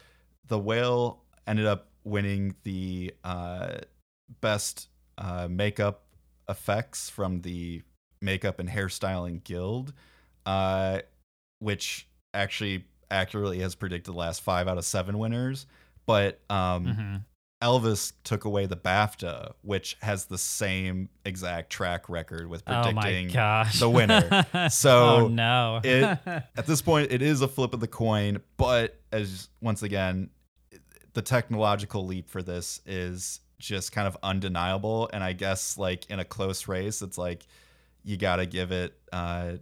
[0.49, 3.75] the whale ended up winning the uh,
[4.41, 6.03] best uh, makeup
[6.49, 7.83] effects from the
[8.21, 9.93] makeup and hairstyling guild
[10.47, 11.01] uh,
[11.59, 15.67] which actually accurately has predicted the last five out of seven winners
[16.07, 17.17] but um, mm-hmm.
[17.63, 23.37] Elvis took away the BAFTA, which has the same exact track record with oh predicting
[23.37, 24.47] oh the winner.
[24.71, 25.81] So oh no.
[25.83, 30.31] it, at this point, it is a flip of the coin, but as once again,
[31.13, 35.09] the technological leap for this is just kind of undeniable.
[35.13, 37.47] And I guess like in a close race, it's like
[38.03, 39.53] you got to give it uh,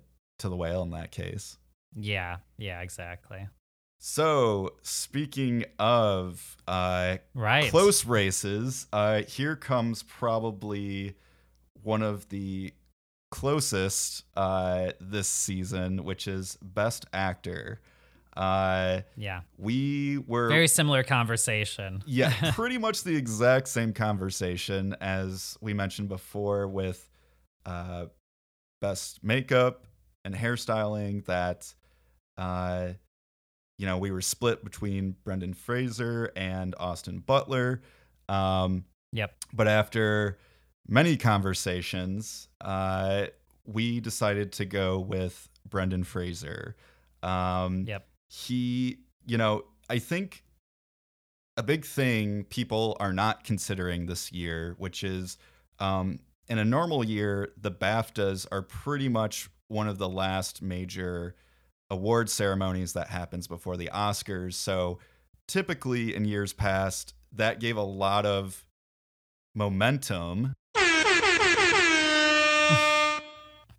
[0.40, 1.56] to the whale in that case.
[1.96, 3.48] Yeah, yeah, exactly.
[3.98, 7.70] So, speaking of uh, right.
[7.70, 11.16] close races, uh, here comes probably
[11.82, 12.72] one of the
[13.30, 17.80] closest uh, this season, which is Best Actor.
[18.34, 19.40] Uh, yeah.
[19.58, 20.48] We were.
[20.48, 22.02] Very similar conversation.
[22.06, 27.06] yeah, pretty much the exact same conversation as we mentioned before with
[27.66, 28.06] uh,
[28.80, 29.84] Best Makeup
[30.24, 31.74] and Hairstyling that.
[32.36, 32.94] Uh,
[33.80, 37.80] you know, we were split between Brendan Fraser and Austin Butler.
[38.28, 39.34] Um, yep.
[39.54, 40.38] But after
[40.86, 43.28] many conversations, uh,
[43.64, 46.76] we decided to go with Brendan Fraser.
[47.22, 48.06] Um, yep.
[48.28, 50.44] He, you know, I think
[51.56, 55.38] a big thing people are not considering this year, which is
[55.78, 56.18] um,
[56.50, 61.36] in a normal year, the BAFTAs are pretty much one of the last major
[61.88, 64.54] award ceremonies that happens before the Oscars.
[64.54, 64.98] So
[65.46, 68.64] typically in years past, that gave a lot of
[69.54, 70.54] momentum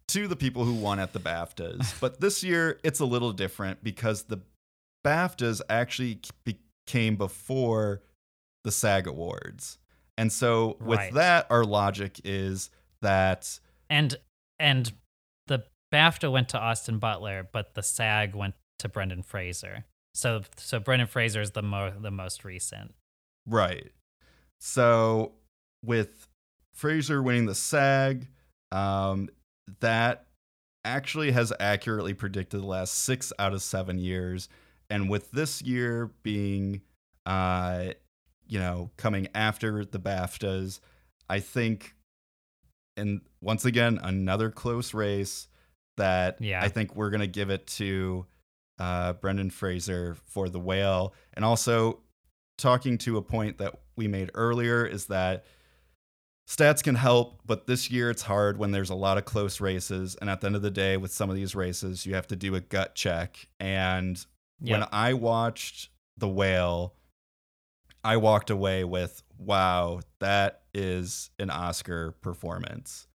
[0.07, 1.97] to the people who won at the BAFTAs.
[2.01, 4.39] But this year, it's a little different because the
[5.05, 8.01] BAFTAs actually became before
[8.63, 9.77] the SAG Awards.
[10.21, 11.13] And so with right.
[11.15, 12.69] that, our logic is
[13.01, 14.15] that and
[14.59, 14.93] and
[15.47, 19.85] the BAFTA went to Austin Butler, but the SAG went to Brendan Fraser.
[20.13, 22.93] So so Brendan Fraser is the mo- the most recent.
[23.47, 23.91] Right.
[24.59, 25.31] So
[25.83, 26.27] with
[26.75, 28.27] Fraser winning the SAG,
[28.71, 29.27] um,
[29.79, 30.27] that
[30.85, 34.49] actually has accurately predicted the last six out of seven years.
[34.87, 36.81] and with this year being,
[37.25, 37.93] uh,
[38.51, 40.81] you know, coming after the BAFTAs,
[41.29, 41.95] I think,
[42.97, 45.47] and once again, another close race
[45.95, 46.61] that Yeah.
[46.61, 48.25] I think we're gonna give it to
[48.77, 52.01] uh, Brendan Fraser for the whale, and also
[52.57, 55.45] talking to a point that we made earlier is that
[56.45, 60.15] stats can help, but this year it's hard when there's a lot of close races.
[60.19, 62.35] And at the end of the day, with some of these races, you have to
[62.35, 63.47] do a gut check.
[63.61, 64.23] And
[64.59, 66.95] when I watched The Whale,
[68.03, 73.07] I walked away with, wow, that is an Oscar performance.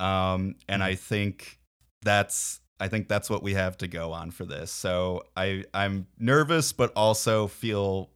[0.00, 1.58] Um, and I think
[2.02, 4.70] that's I think that's what we have to go on for this.
[4.70, 8.10] So I I'm nervous, but also feel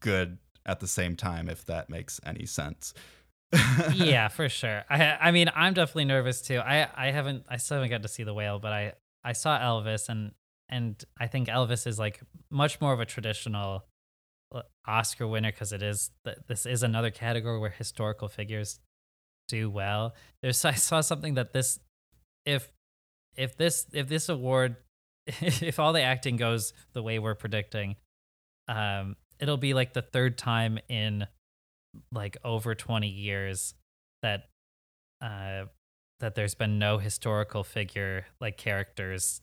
[0.00, 2.94] good at the same time, if that makes any sense.
[3.92, 4.84] yeah, for sure.
[4.88, 6.58] I I mean, I'm definitely nervous too.
[6.58, 8.92] I I haven't I still haven't got to see the whale, but I
[9.24, 10.32] I saw Elvis and
[10.68, 13.84] and I think Elvis is like much more of a traditional
[14.86, 16.10] Oscar winner because it is
[16.48, 18.80] this is another category where historical figures
[19.48, 20.14] do well.
[20.42, 21.78] There's I saw something that this
[22.44, 22.72] if
[23.36, 24.76] if this if this award
[25.26, 27.96] if all the acting goes the way we're predicting,
[28.68, 31.26] um, it'll be like the third time in
[32.12, 33.74] like over 20 years
[34.22, 34.48] that
[35.20, 35.64] uh
[36.20, 39.40] that there's been no historical figure like characters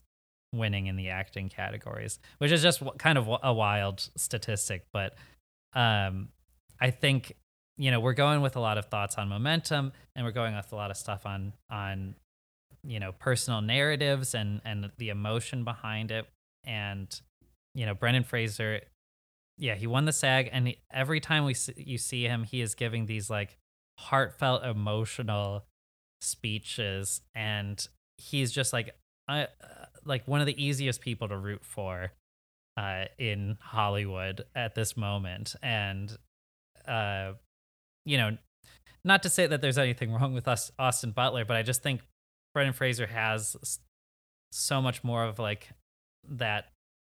[0.53, 5.15] winning in the acting categories which is just kind of a wild statistic but
[5.73, 6.29] um
[6.79, 7.33] i think
[7.77, 10.71] you know we're going with a lot of thoughts on momentum and we're going with
[10.71, 12.15] a lot of stuff on on
[12.83, 16.25] you know personal narratives and and the emotion behind it.
[16.63, 17.07] And
[17.75, 18.81] you know brendan fraser
[19.59, 22.61] yeah, he won the SAG, and he, every time we see, you see him, he
[22.61, 23.57] is giving these like
[23.97, 25.65] heartfelt, emotional
[26.21, 27.87] speeches, and
[28.19, 28.95] he's just like,
[29.27, 29.47] I, uh,
[30.07, 32.11] like one of the easiest people to root for,
[32.77, 36.15] uh, in Hollywood at this moment, and,
[36.87, 37.33] uh,
[38.05, 38.37] you know,
[39.03, 42.01] not to say that there's anything wrong with us, Austin Butler, but I just think
[42.53, 43.79] Brendan Fraser has
[44.51, 45.69] so much more of like
[46.27, 46.71] that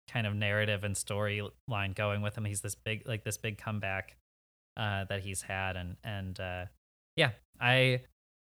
[0.10, 2.46] kind of narrative and storyline going with him.
[2.46, 4.16] He's this big, like this big comeback
[4.78, 6.66] uh, that he's had, and and uh,
[7.16, 8.02] yeah, I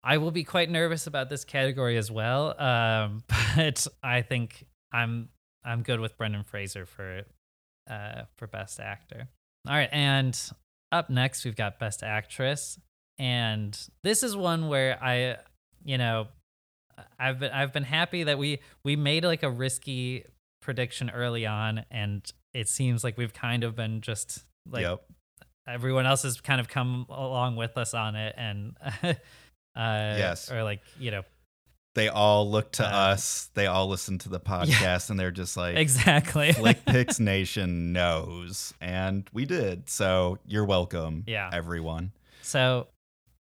[0.07, 2.59] I will be quite nervous about this category as well.
[2.61, 3.25] Um,
[3.57, 5.31] but I think I'm
[5.65, 7.23] I'm good with Brendan Fraser for
[7.91, 9.29] uh, for best actor.
[9.69, 10.41] All right, and
[10.93, 12.79] up next we've got best actress,
[13.19, 15.39] and this is one where I,
[15.85, 16.29] you know,
[17.19, 20.25] I've been I've been happy that we we made like a risky
[20.63, 25.03] prediction early on, and it seems like we've kind of been just like yep.
[25.67, 28.77] everyone else has kind of come along with us on it, and
[29.77, 30.51] uh, Yes.
[30.51, 31.23] or like you know
[31.95, 33.51] They all look to Uh, us.
[33.55, 38.75] They all listen to the podcast, and they're just like, exactly Flick Picks Nation knows,
[38.81, 39.89] and we did.
[39.89, 41.49] So you're welcome, Yeah.
[41.53, 42.13] everyone.
[42.43, 42.89] So,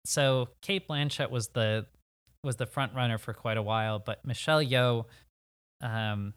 [0.06, 1.86] so Cate Blanchett was the
[2.44, 5.06] was the front runner for quite a while, but Michelle Yeoh,
[5.82, 6.34] um,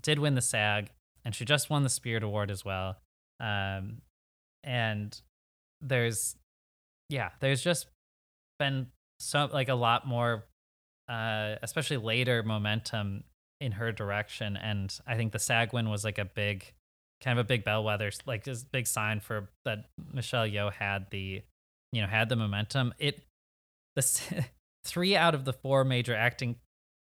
[0.00, 0.90] did win the SAG,
[1.24, 2.96] and she just won the Spirit Award as well.
[3.40, 4.00] Um,
[4.64, 5.20] and
[5.80, 6.36] there's,
[7.10, 7.88] yeah, there's just
[8.62, 8.86] been
[9.18, 10.46] so like a lot more,
[11.08, 13.24] uh, especially later momentum
[13.60, 16.72] in her direction, and I think the SAG win was like a big,
[17.22, 21.42] kind of a big bellwether, like this big sign for that Michelle Yeoh had the,
[21.92, 22.94] you know, had the momentum.
[22.98, 23.22] It,
[23.96, 24.02] the
[24.84, 26.56] three out of the four major acting,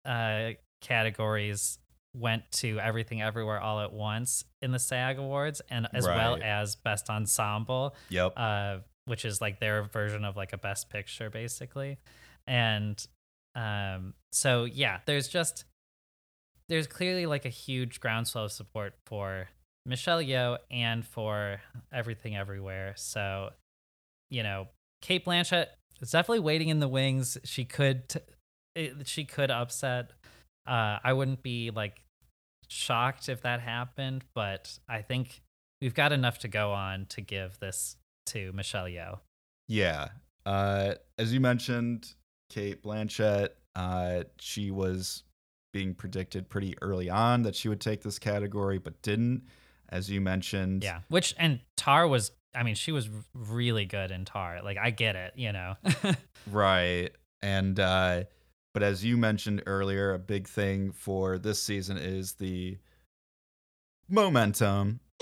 [0.05, 1.79] uh, categories
[2.15, 6.75] went to Everything Everywhere All at Once in the SAG Awards, and as well as
[6.75, 8.33] Best Ensemble Yep.
[8.37, 11.97] uh, which is like their version of like a best picture basically.
[12.47, 13.05] And
[13.55, 15.63] um so yeah there's just
[16.67, 19.47] there's clearly like a huge groundswell of support for
[19.85, 21.61] michelle yeoh and for
[21.93, 22.93] everything everywhere.
[22.97, 23.51] So
[24.29, 24.67] you know
[25.01, 25.67] cate blanchett
[26.01, 27.37] is definitely waiting in the wings.
[27.43, 28.19] She could t-
[28.75, 30.11] it, she could upset.
[30.67, 32.01] Uh i wouldn't be like
[32.67, 35.43] shocked if that happened but i think
[35.81, 37.95] we've got enough to go on to give this
[38.27, 39.19] to Michelle Yeoh.
[39.67, 40.09] Yeah.
[40.45, 42.13] Uh, as you mentioned,
[42.49, 45.23] Cate Blanchett, uh, she was
[45.73, 49.43] being predicted pretty early on that she would take this category, but didn't.
[49.89, 52.31] As you mentioned, Yeah, which and Tár was.
[52.55, 54.63] I mean, she was really good in Tár.
[54.63, 55.75] Like, I get it, you know.
[56.51, 57.09] right.
[57.43, 58.23] And uh,
[58.73, 62.77] but as you mentioned earlier, a big thing for this season is the
[64.09, 65.01] momentum.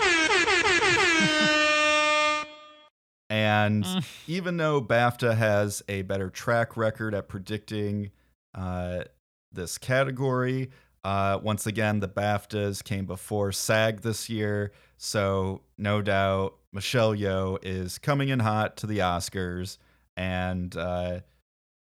[3.30, 4.04] and Mm.
[4.26, 8.10] even though BAFTA has a better track record at predicting
[8.54, 9.04] uh,
[9.52, 10.70] this category,
[11.02, 17.58] Uh, once again, the BAFTAs came before SAG this year, so no doubt Michelle Yeoh
[17.62, 19.76] is coming in hot to the Oscars,
[20.16, 21.20] and uh,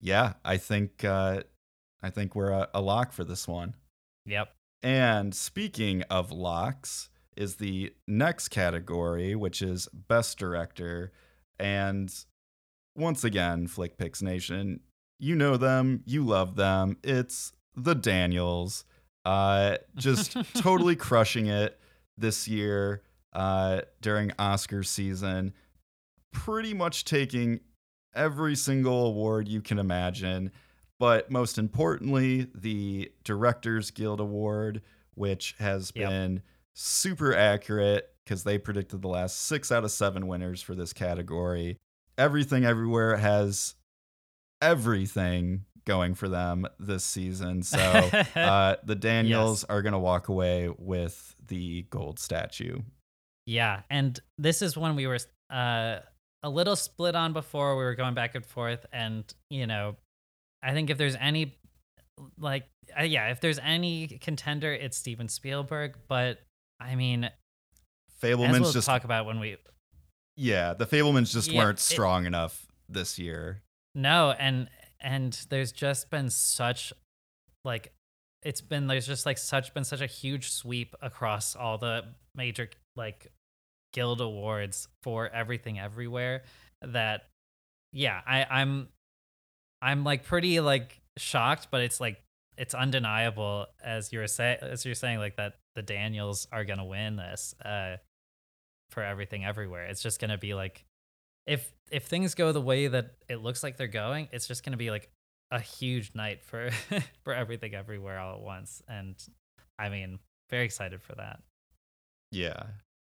[0.00, 1.42] yeah, I think uh,
[2.00, 3.74] I think we're a, a lock for this one.
[4.26, 4.54] Yep.
[4.80, 7.08] And speaking of locks,
[7.40, 11.10] is the next category, which is Best Director.
[11.58, 12.12] And
[12.94, 14.80] once again, FlickPix Nation,
[15.18, 16.98] you know them, you love them.
[17.02, 18.84] It's the Daniels,
[19.24, 21.80] uh, just totally crushing it
[22.18, 25.54] this year uh, during Oscar season.
[26.32, 27.60] Pretty much taking
[28.14, 30.52] every single award you can imagine.
[30.98, 34.82] But most importantly, the Directors Guild Award,
[35.14, 36.08] which has Yep.
[36.10, 36.42] been
[36.80, 41.76] super accurate because they predicted the last six out of seven winners for this category.
[42.16, 43.74] Everything Everywhere has
[44.62, 47.62] everything going for them this season.
[47.70, 52.80] So uh, the Daniels are going to walk away with the gold statue.
[53.46, 55.18] Yeah, and this is one we were
[55.50, 55.98] uh,
[56.42, 57.76] a little split on before.
[57.76, 59.96] We were going back and forth, and you know,
[60.62, 61.58] I think if there's any,
[62.38, 62.68] like,
[62.98, 65.96] uh, yeah, if there's any contender, it's Steven Spielberg.
[66.06, 66.38] But
[66.80, 67.30] I mean, as
[68.22, 69.56] Fabelman's we'll just talk about when we
[70.36, 73.62] yeah, the Fabelmans just Yeah, weren't it- strong enough this year.
[73.94, 74.68] no, and
[75.00, 76.92] and there's just been such
[77.64, 77.92] like
[78.42, 82.04] it's been there's just like such been such a huge sweep across all the
[82.34, 83.26] major like
[83.92, 86.42] guild awards for everything everywhere
[86.82, 87.26] that
[87.92, 88.88] yeah i i'm
[89.82, 92.20] i'm like pretty like shocked but it's like
[92.56, 97.16] it's undeniable as you're saying as you're saying like that the daniels are gonna win
[97.16, 97.96] this uh
[98.90, 99.86] for everything everywhere.
[99.86, 100.84] It's just gonna be like
[101.46, 104.76] if if things go the way that it looks like they're going it's just gonna
[104.76, 105.10] be like
[105.50, 106.70] a huge night for
[107.24, 108.82] for everything everywhere all at once.
[108.88, 109.16] And
[109.78, 110.18] i mean
[110.50, 111.40] very excited for that.
[112.32, 112.64] Yeah.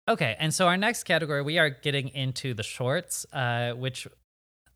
[0.10, 4.08] Okay, and so our next category, we are getting into the shorts, uh, which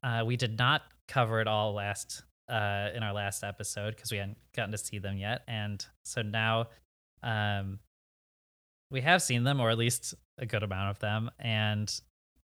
[0.03, 4.17] uh, we did not cover at all last uh, in our last episode because we
[4.17, 6.67] hadn't gotten to see them yet, and so now
[7.27, 7.79] um,
[8.89, 11.29] we have seen them, or at least a good amount of them.
[11.39, 11.93] And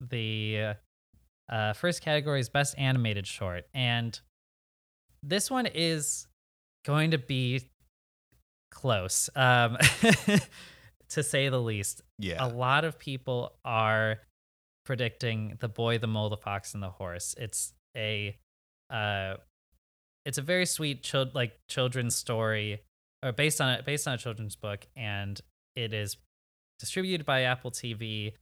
[0.02, 0.76] the
[1.50, 4.20] uh, first category is best animated short, and
[5.24, 6.28] this one is
[6.86, 7.62] going to be
[8.72, 9.78] close, um,
[11.10, 12.46] to say the least Yeah.
[12.46, 14.20] a lot of people are
[14.86, 18.38] predicting the boy the mole the fox and the horse it's a
[18.90, 19.36] uh
[20.24, 22.82] it's a very sweet child like children's story
[23.24, 25.42] or based on based on a children's book and
[25.76, 26.18] it is
[26.80, 28.34] distributed by apple tv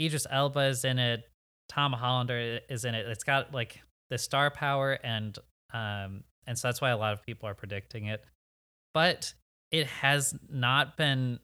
[0.00, 1.28] idris elba is in it
[1.68, 5.38] tom hollander is in it it's got like the star power and
[5.72, 8.24] um and so that's why a lot of people are predicting it
[8.92, 9.34] but
[9.70, 11.40] it has not been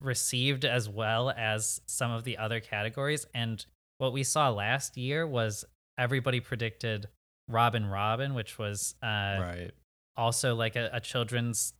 [0.00, 3.26] received as well as some of the other categories.
[3.34, 3.64] And
[3.98, 5.64] what we saw last year was
[5.98, 7.08] everybody predicted
[7.48, 9.06] Robin Robin, which was uh,
[9.40, 9.70] right.
[10.16, 11.72] also like a, a children's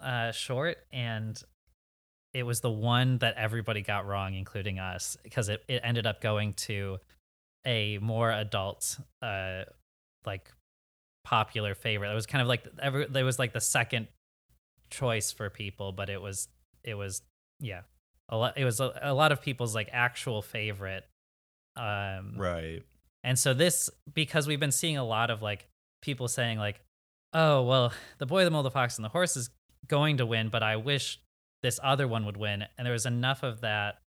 [0.00, 0.78] uh, short.
[0.92, 1.40] And
[2.34, 6.20] it was the one that everybody got wrong, including us, because it, it ended up
[6.20, 6.98] going to
[7.64, 9.62] a more adult, uh,
[10.24, 10.52] like
[11.24, 12.10] popular favorite.
[12.10, 14.08] It was kind of like every, it was like the second
[14.90, 16.48] choice for people, but it was
[16.84, 17.22] it was
[17.58, 17.80] yeah
[18.28, 21.04] a lot it was a, a lot of people's like actual favorite
[21.76, 22.82] um Right.
[23.24, 25.66] and so this because we've been seeing a lot of like
[26.02, 26.80] people saying like
[27.32, 29.50] oh well the boy the mole the fox and the horse is
[29.88, 31.20] going to win but i wish
[31.62, 33.98] this other one would win and there was enough of that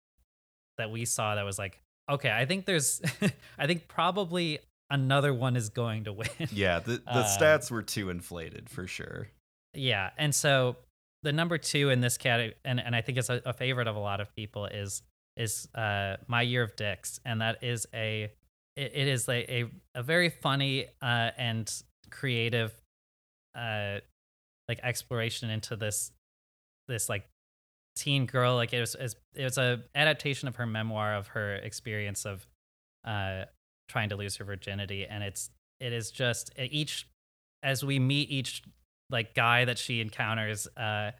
[0.77, 3.01] that we saw that was like okay i think there's
[3.57, 4.59] i think probably
[4.89, 6.79] another one is going to win Yeah.
[6.79, 9.27] The, the Uh, stats were too inflated for sure.
[9.75, 10.77] Yeah, and so
[11.21, 13.95] the number two in this category, and, and I think it's a, a favorite of
[13.95, 15.03] a lot of people is
[15.37, 18.31] is uh, My Year of Dicks, and that is a
[18.75, 21.71] it, it is a, a a very funny uh, and
[22.09, 22.73] creative
[23.55, 23.99] uh,
[24.69, 26.11] like exploration into this
[26.87, 27.27] this like
[27.97, 28.55] teen girl.
[28.55, 32.47] Like it was it was a adaptation of her memoir of her experience of
[33.05, 33.45] uh
[33.89, 35.05] trying to lose her virginity.
[35.05, 35.49] And it's
[35.81, 37.07] it is just each
[37.63, 38.63] as we meet each
[39.09, 41.11] like guy that she encounters uh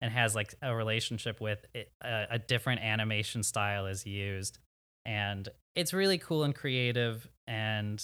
[0.00, 4.58] and has like a relationship with it, uh, a different animation style is used.
[5.06, 8.02] And it's really cool and creative and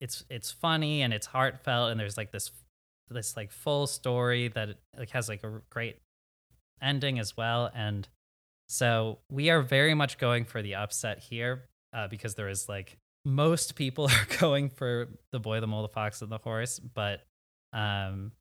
[0.00, 2.50] it's it's funny and it's heartfelt and there's like this
[3.14, 5.98] this like full story that like has like a great
[6.82, 8.08] ending as well and
[8.68, 12.96] so we are very much going for the upset here uh, because there is like
[13.24, 17.22] most people are going for the boy the mole the fox and the horse but
[17.72, 18.32] um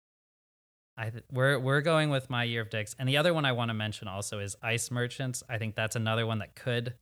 [0.99, 3.53] I th- we're we're going with my year of dicks, and the other one I
[3.53, 5.41] want to mention also is Ice Merchants.
[5.49, 6.93] I think that's another one that could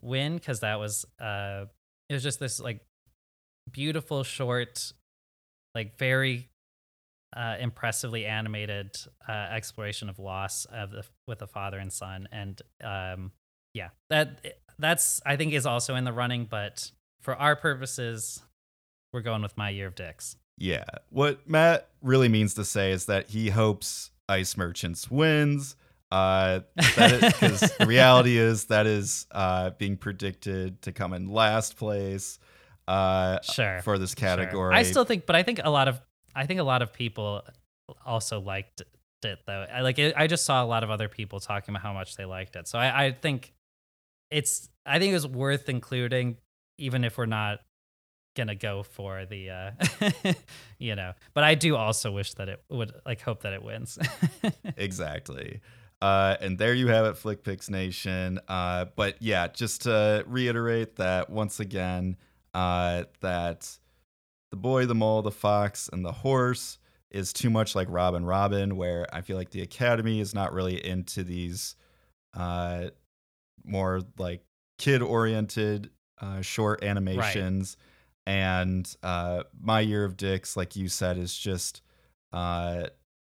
[0.00, 1.64] win because that was uh
[2.08, 2.80] it was just this like
[3.72, 4.92] beautiful short,
[5.74, 6.48] like very
[7.36, 8.96] uh, impressively animated
[9.28, 13.32] uh, exploration of loss of the, with a father and son, and um
[13.74, 16.90] yeah that that's I think is also in the running, but
[17.22, 18.42] for our purposes,
[19.12, 20.36] we're going with my year of dicks.
[20.58, 20.84] Yeah.
[21.10, 25.76] What Matt really means to say is that he hopes Ice Merchants wins.
[26.10, 32.38] Uh, because the reality is that is uh, being predicted to come in last place.
[32.86, 33.80] Uh, sure.
[33.82, 34.72] For this category, sure.
[34.74, 36.02] I still think, but I think a lot of
[36.34, 37.42] I think a lot of people
[38.04, 38.82] also liked
[39.24, 39.66] it though.
[39.72, 42.16] I like it, I just saw a lot of other people talking about how much
[42.16, 42.68] they liked it.
[42.68, 43.52] So I, I think
[44.30, 46.38] it's I think it was worth including,
[46.78, 47.60] even if we're not
[48.34, 49.70] gonna go for the uh
[50.78, 53.98] you know but i do also wish that it would like hope that it wins
[54.78, 55.60] exactly
[56.00, 61.28] uh and there you have it flickpix nation uh but yeah just to reiterate that
[61.28, 62.16] once again
[62.54, 63.78] uh that
[64.52, 66.78] the boy the mole the fox and the horse
[67.10, 70.84] is too much like robin robin where i feel like the academy is not really
[70.86, 71.74] into these
[72.34, 72.84] uh
[73.64, 74.44] more like
[74.78, 75.90] kid oriented
[76.20, 77.88] uh short animations right
[78.26, 81.82] and uh, my year of dicks, like you said, is just
[82.32, 82.84] uh,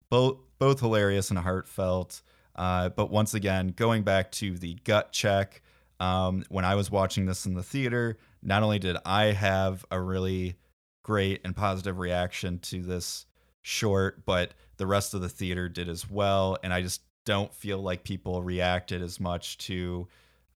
[0.10, 2.22] both both hilarious and heartfelt.
[2.56, 5.62] Uh, but once again, going back to the gut check,
[6.00, 10.00] um, when I was watching this in the theater, not only did I have a
[10.00, 10.56] really
[11.04, 13.26] great and positive reaction to this
[13.62, 16.58] short, but the rest of the theater did as well.
[16.64, 20.08] And I just don't feel like people reacted as much to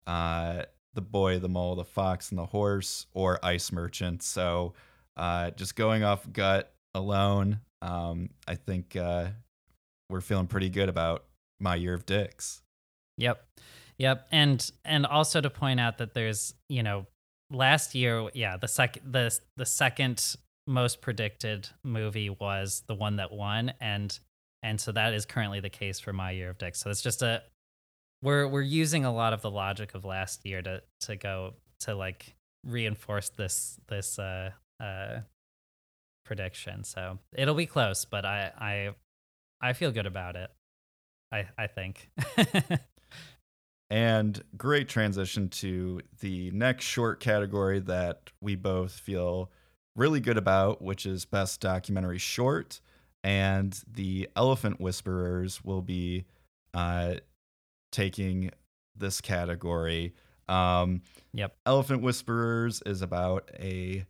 [0.08, 4.24] uh, the boy, the mole, the fox, and the horse, or ice merchant.
[4.24, 4.74] So
[5.18, 9.28] uh, just going off gut alone, um, I think uh,
[10.10, 11.26] we're feeling pretty good about
[11.60, 12.62] my year of dicks.
[13.18, 13.46] Yep,
[13.98, 17.06] yep, and and also to point out that there's you know
[17.56, 20.36] last year, yeah, the second the the second
[20.68, 24.18] most predicted movie was the one that won, and
[24.62, 26.80] and so that is currently the case for my year of dicks.
[26.80, 27.44] So it's just a
[28.22, 31.96] we're we're using a lot of the logic of last year to to go to
[31.96, 32.36] like
[32.66, 35.20] reinforce this this uh uh
[36.26, 36.84] prediction.
[36.84, 38.90] So it'll be close, but I I
[39.62, 40.52] I feel good about it.
[41.32, 42.10] I I think.
[43.90, 49.52] and great transition to the next short category that we both feel
[49.96, 52.82] really good about, which is best documentary short.
[53.24, 56.26] And the Elephant Whisperers will be
[56.74, 57.16] uh,
[57.92, 58.52] taking
[58.96, 60.14] this category.
[60.48, 61.02] Um,
[61.34, 61.56] yep.
[61.66, 64.06] Elephant Whisperers is about a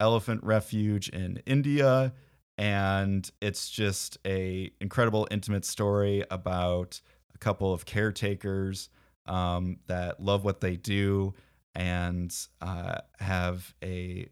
[0.00, 2.12] elephant refuge in India,
[2.56, 7.00] and it's just a incredible intimate story about
[7.34, 8.90] a couple of caretakers
[9.28, 11.34] um, that love what they do
[11.74, 14.28] and uh, have a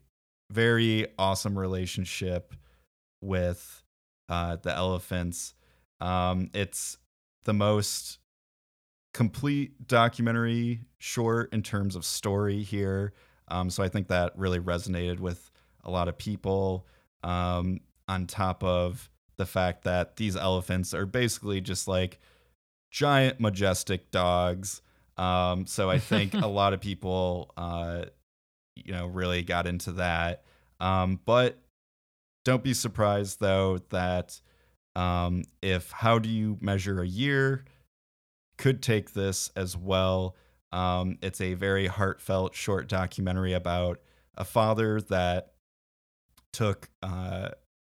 [0.51, 2.55] very awesome relationship
[3.21, 3.83] with
[4.29, 5.55] uh, the elephants.
[6.01, 6.99] Um, it's
[7.45, 8.19] the most
[9.15, 13.13] complete documentary short in terms of story here.
[13.49, 15.51] Um, so I think that really resonated with
[15.85, 16.87] a lot of people.
[17.23, 22.19] Um, on top of the fact that these elephants are basically just like
[22.91, 24.81] giant, majestic dogs.
[25.17, 28.05] Um, so I think a lot of people, uh,
[28.75, 30.45] you know, really got into that.
[30.81, 31.59] Um, but
[32.45, 34.41] don't be surprised though that
[34.95, 37.65] um, if how do you measure a year
[38.57, 40.37] could take this as well.
[40.73, 44.01] Um, it's a very heartfelt short documentary about
[44.35, 45.53] a father that
[46.53, 47.51] took uh,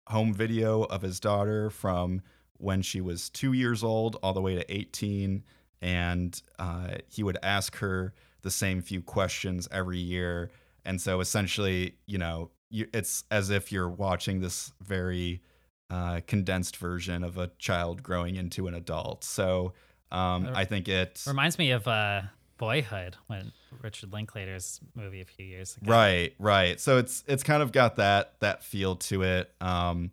[0.08, 2.22] home video of his daughter from
[2.58, 5.44] when she was two years old all the way to 18.
[5.82, 10.52] And uh, he would ask her the same few questions every year.
[10.86, 15.42] And so essentially, you know, you, it's as if you're watching this very
[15.90, 19.24] uh, condensed version of a child growing into an adult.
[19.24, 19.74] So
[20.12, 22.22] um, I think it reminds me of uh,
[22.58, 23.52] Boyhood, when
[23.82, 25.92] Richard Linklater's movie a few years ago.
[25.92, 26.80] Right, right.
[26.80, 29.54] So it's it's kind of got that that feel to it.
[29.60, 30.12] Um,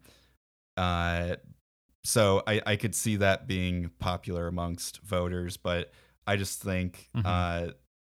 [0.76, 1.36] uh,
[2.08, 5.92] so I I could see that being popular amongst voters, but
[6.26, 7.26] I just think mm-hmm.
[7.26, 7.72] uh,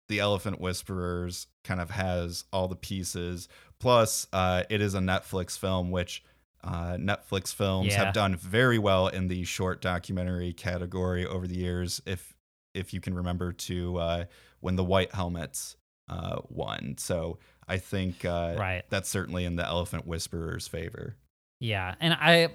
[0.08, 3.48] the Elephant Whisperers kind of has all the pieces.
[3.80, 6.22] Plus, uh, it is a Netflix film, which
[6.62, 8.04] uh, Netflix films yeah.
[8.04, 12.00] have done very well in the short documentary category over the years.
[12.06, 12.36] If
[12.74, 14.24] if you can remember to uh,
[14.60, 15.74] when the White Helmets
[16.08, 18.84] uh, won, so I think uh, right.
[18.88, 21.16] that's certainly in the Elephant Whisperer's favor.
[21.58, 22.50] Yeah, and I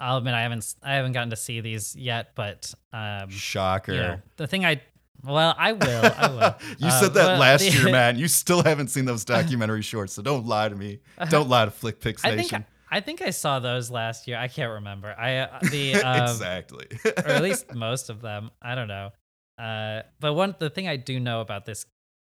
[0.00, 3.92] I'll admit I haven't I haven't gotten to see these yet, but um, Shocker.
[3.92, 4.80] you know, the thing I
[5.22, 6.54] well I will I will.
[6.78, 8.18] you Uh, said that but last the- year, man.
[8.18, 11.00] You still haven't seen those documentary shorts, so don't lie to me.
[11.28, 12.48] Don't lie to FlickPix I Nation.
[12.48, 14.36] think I think I saw those last year.
[14.38, 15.14] I can't remember.
[15.16, 16.86] I uh, the um, exactly.
[17.04, 18.50] or at least most of them.
[18.62, 19.10] I don't know.
[19.58, 21.84] Uh, but one the thing I do know about this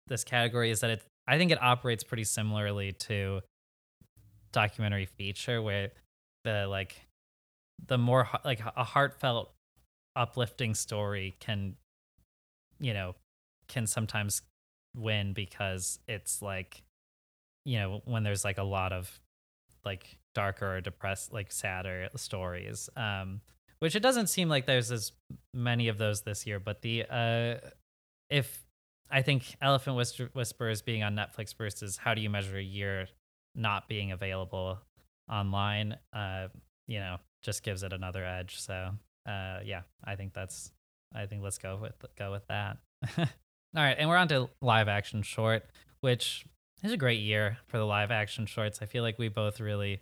[0.08, 3.40] this category is that it I think it operates pretty similarly to
[4.52, 5.92] documentary feature, where
[6.44, 6.96] the like
[7.86, 9.52] the more like a heartfelt,
[10.16, 11.76] uplifting story can,
[12.78, 13.14] you know,
[13.68, 14.42] can sometimes
[14.96, 16.82] win because it's like,
[17.64, 19.20] you know, when there's like a lot of
[19.84, 22.88] like darker or depressed, like sadder stories.
[22.96, 23.40] Um,
[23.80, 25.12] which it doesn't seem like there's as
[25.54, 26.60] many of those this year.
[26.60, 27.68] But the uh,
[28.28, 28.62] if
[29.10, 33.08] I think Elephant Whisper- Whisperers being on Netflix versus How Do You Measure a Year
[33.54, 34.78] not being available
[35.28, 36.48] online, uh,
[36.86, 38.60] you know, just gives it another edge.
[38.60, 38.92] So
[39.26, 40.72] uh, yeah, I think that's
[41.14, 42.78] I think let's go with go with that.
[43.18, 43.26] All
[43.74, 45.64] right, and we're on to live action short,
[46.00, 46.44] which
[46.82, 48.80] is a great year for the live action shorts.
[48.82, 50.00] I feel like we both really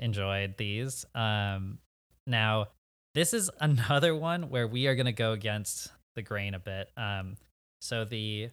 [0.00, 1.04] enjoyed these.
[1.14, 1.78] Um,
[2.26, 2.68] now,
[3.14, 6.90] this is another one where we are going to go against the grain a bit.
[6.96, 7.36] Um,
[7.80, 8.50] so the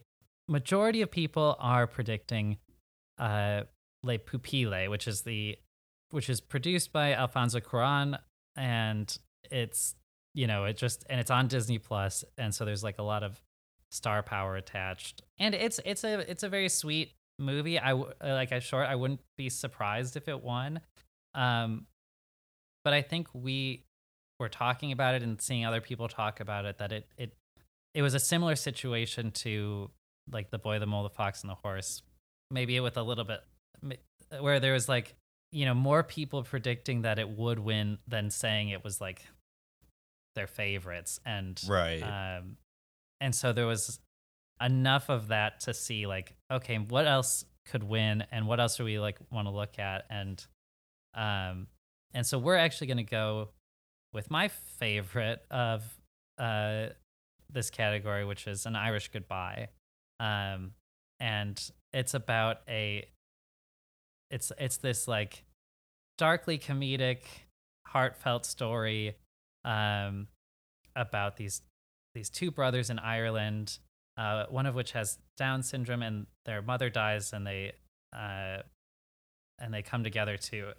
[0.48, 2.58] majority of people are predicting
[3.18, 3.62] uh,
[4.02, 5.58] Le Pupille, which is the
[6.10, 8.18] which is produced by Alfonso Cuarón,
[8.56, 9.16] and
[9.50, 9.94] it's
[10.34, 13.22] you know it just and it's on Disney Plus, and so there's like a lot
[13.22, 13.40] of
[13.90, 17.78] star power attached, and it's it's a it's a very sweet movie.
[17.78, 18.88] I like a short.
[18.88, 20.80] I wouldn't be surprised if it won.
[21.34, 21.86] Um,
[22.84, 23.84] but I think we
[24.40, 27.34] were talking about it and seeing other people talk about it that it it
[27.94, 29.90] it was a similar situation to
[30.30, 32.02] like the boy, the mole, the fox, and the horse.
[32.50, 33.42] Maybe with a little bit
[34.40, 35.14] where there was like
[35.52, 39.22] you know more people predicting that it would win than saying it was like
[40.34, 42.02] their favorites and right.
[42.02, 42.56] um,
[43.20, 43.98] and so there was
[44.60, 48.84] enough of that to see like, okay, what else could win and what else do
[48.84, 50.06] we like want to look at?
[50.10, 50.44] And
[51.14, 51.66] um,
[52.14, 53.50] and so we're actually gonna go
[54.12, 55.82] with my favorite of
[56.38, 56.86] uh
[57.50, 59.68] this category, which is an Irish goodbye.
[60.20, 60.72] Um,
[61.20, 61.60] and
[61.92, 63.08] it's about a
[64.30, 65.44] it's it's this like
[66.16, 67.20] darkly comedic,
[67.86, 69.16] heartfelt story
[69.64, 70.28] um
[70.96, 71.62] about these
[72.14, 73.78] these two brothers in Ireland,
[74.16, 77.72] uh, one of which has Down syndrome, and their mother dies, and they
[78.12, 78.62] uh,
[79.58, 80.72] and they come together to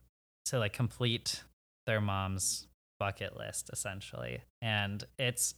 [0.45, 1.43] to like complete
[1.85, 2.67] their mom's
[2.99, 5.55] bucket list essentially, and it's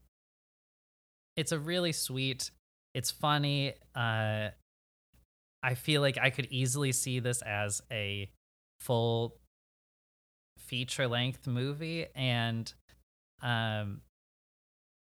[1.36, 2.52] it's a really sweet.
[2.94, 3.74] It's funny.
[3.96, 4.50] Uh,
[5.64, 8.30] I feel like I could easily see this as a
[8.80, 9.38] full
[10.58, 12.72] feature length movie, and
[13.42, 14.02] um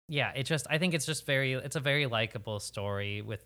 [0.09, 3.45] yeah it just i think it's just very it's a very likable story with,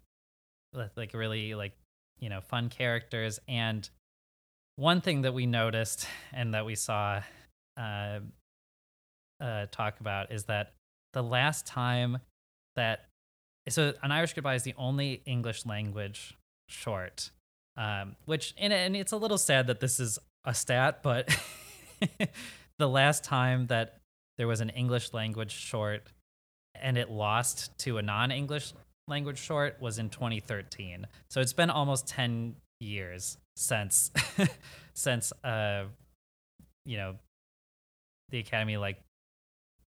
[0.73, 1.73] with like really like
[2.21, 3.41] you know fun characters.
[3.49, 3.89] And
[4.77, 7.23] one thing that we noticed and that we saw
[7.77, 8.21] uh,
[9.41, 10.73] uh, talk about is that
[11.13, 12.19] the last time
[12.77, 13.07] that
[13.69, 16.37] so an irish goodbye is the only english language
[16.69, 17.31] short
[17.77, 21.29] um, which and, and it's a little sad that this is a stat but
[22.79, 23.99] the last time that
[24.37, 26.09] there was an english language short
[26.83, 28.73] and it lost to a non-English
[29.07, 31.07] language short was in 2013.
[31.31, 34.13] So it's been almost 10 years since
[34.95, 35.85] since uh
[36.85, 37.17] you know
[38.29, 39.01] the academy like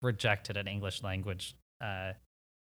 [0.02, 2.12] rejected an English language uh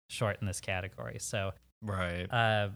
[0.10, 1.20] short in this category.
[1.20, 1.53] So
[1.84, 2.32] right.
[2.32, 2.70] uh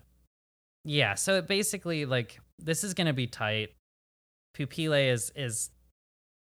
[0.84, 3.69] yeah, so it basically like this is to be tight.
[4.53, 5.69] Pupille is is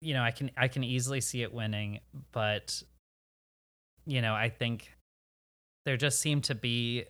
[0.01, 1.99] you know, I can I can easily see it winning,
[2.31, 2.81] but
[4.05, 4.91] you know, I think
[5.85, 7.05] there just seemed to be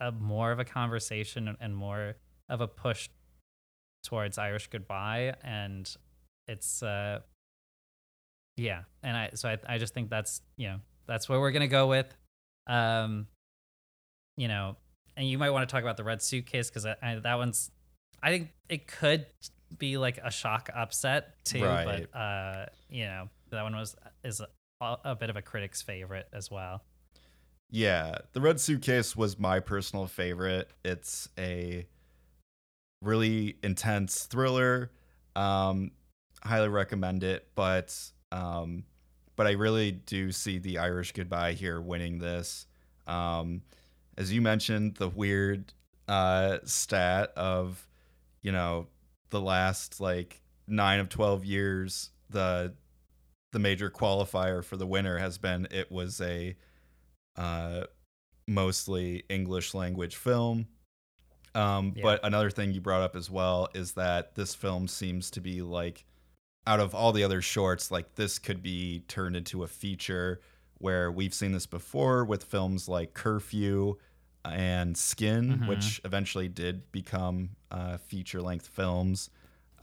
[0.00, 2.16] a more of a conversation and- and more
[2.48, 3.08] of a push
[4.04, 5.96] towards Irish goodbye and
[6.48, 7.20] it's uh
[8.56, 11.60] yeah, and I so I I just think that's, you know, that's where we're going
[11.60, 12.14] to go with
[12.66, 13.26] um
[14.36, 14.76] you know,
[15.16, 17.70] and you might want to talk about the red suitcase cuz that one's
[18.22, 19.26] I think it could
[19.78, 22.08] be like a shock upset too, Right.
[22.12, 26.28] but uh you know, that one was is a, a bit of a critic's favorite
[26.32, 26.82] as well.
[27.70, 30.70] Yeah, the red suitcase was my personal favorite.
[30.84, 31.86] It's a
[33.02, 34.92] really intense thriller.
[35.34, 35.90] Um,
[36.42, 37.94] highly recommend it, but
[38.32, 38.84] um,
[39.34, 42.66] but I really do see the Irish Goodbye here winning this.
[43.06, 43.62] Um,
[44.16, 45.72] as you mentioned, the weird
[46.08, 47.86] uh, stat of
[48.42, 48.86] you know
[49.30, 52.74] the last like nine of twelve years, the
[53.52, 56.56] the major qualifier for the winner has been it was a
[57.36, 57.84] uh,
[58.46, 60.66] mostly English language film.
[61.54, 62.02] Um, Yeah.
[62.02, 65.62] But another thing you brought up as well is that this film seems to be
[65.62, 66.04] like,
[66.66, 70.40] out of all the other shorts, like this could be turned into a feature
[70.78, 73.96] where we've seen this before with films like Curfew
[74.52, 75.68] and Skin, Mhm.
[75.68, 79.30] which eventually did become uh, feature length films.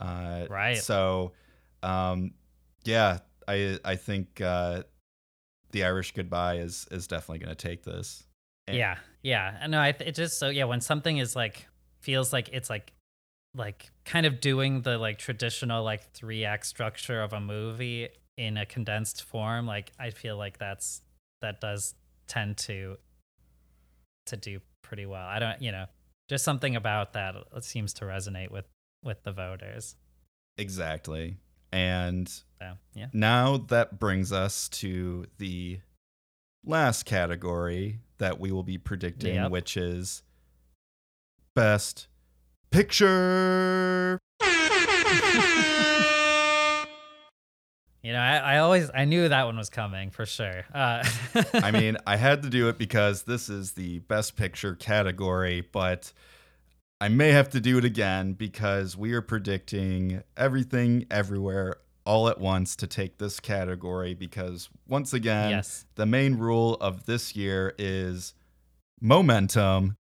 [0.00, 0.78] Uh, Right.
[0.78, 1.32] So,
[1.82, 2.34] um,
[2.84, 4.82] yeah, I I think uh,
[5.70, 8.24] the Irish Goodbye is is definitely going to take this.
[8.66, 9.58] And- Yeah, yeah.
[9.62, 9.80] I know.
[9.80, 10.64] I th- it just so yeah.
[10.64, 11.66] When something is like
[12.00, 12.92] feels like it's like
[13.54, 18.56] like kind of doing the like traditional like three act structure of a movie in
[18.56, 21.02] a condensed form, like I feel like that's
[21.42, 21.94] that does
[22.26, 22.96] tend to
[24.26, 25.26] to do pretty well.
[25.26, 25.86] I don't, you know,
[26.28, 28.64] just something about that seems to resonate with
[29.02, 29.96] with the voters.
[30.56, 31.36] Exactly.
[31.72, 35.80] And So yeah, now that brings us to the
[36.64, 39.50] last category that we will be predicting, Yep.
[39.50, 40.22] which is
[41.54, 42.06] best
[42.70, 44.18] picture.
[48.04, 50.66] you know, I, I always I knew that one was coming for sure.
[50.74, 51.02] Uh,
[51.54, 56.12] I mean, I had to do it because this is the best picture category, but
[57.00, 62.38] I may have to do it again because we are predicting everything everywhere all at
[62.38, 65.86] once to take this category because once again, yes.
[65.94, 68.34] the main rule of this year is
[69.00, 69.96] momentum.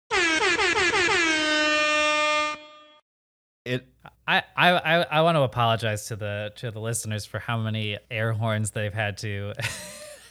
[4.30, 8.32] I, I, I, want to apologize to the to the listeners for how many air
[8.32, 9.53] horns they've had to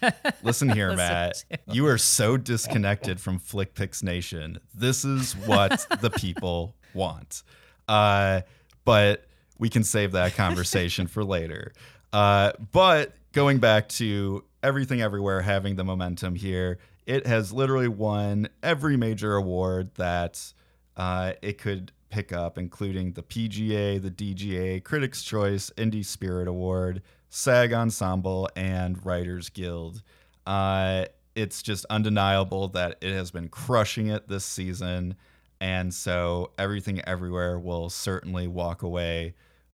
[0.44, 1.44] listen here, listen Matt.
[1.50, 1.58] to.
[1.66, 4.60] You are so disconnected from FlickPix Nation.
[4.72, 7.42] This is what the people want.
[7.88, 8.42] Uh,
[8.84, 9.26] but
[9.58, 11.72] we can save that conversation for later.
[12.12, 18.48] Uh, but going back to everything everywhere having the momentum here, it has literally won
[18.62, 20.52] every major award that
[20.96, 27.02] uh, it could pick up, including the PGA, the DGA, Critics' Choice, Indie Spirit Award,
[27.28, 30.02] SAG Ensemble, and Writers Guild.
[30.46, 35.14] Uh, it's just undeniable that it has been crushing it this season.
[35.60, 39.34] And so everything everywhere will certainly walk away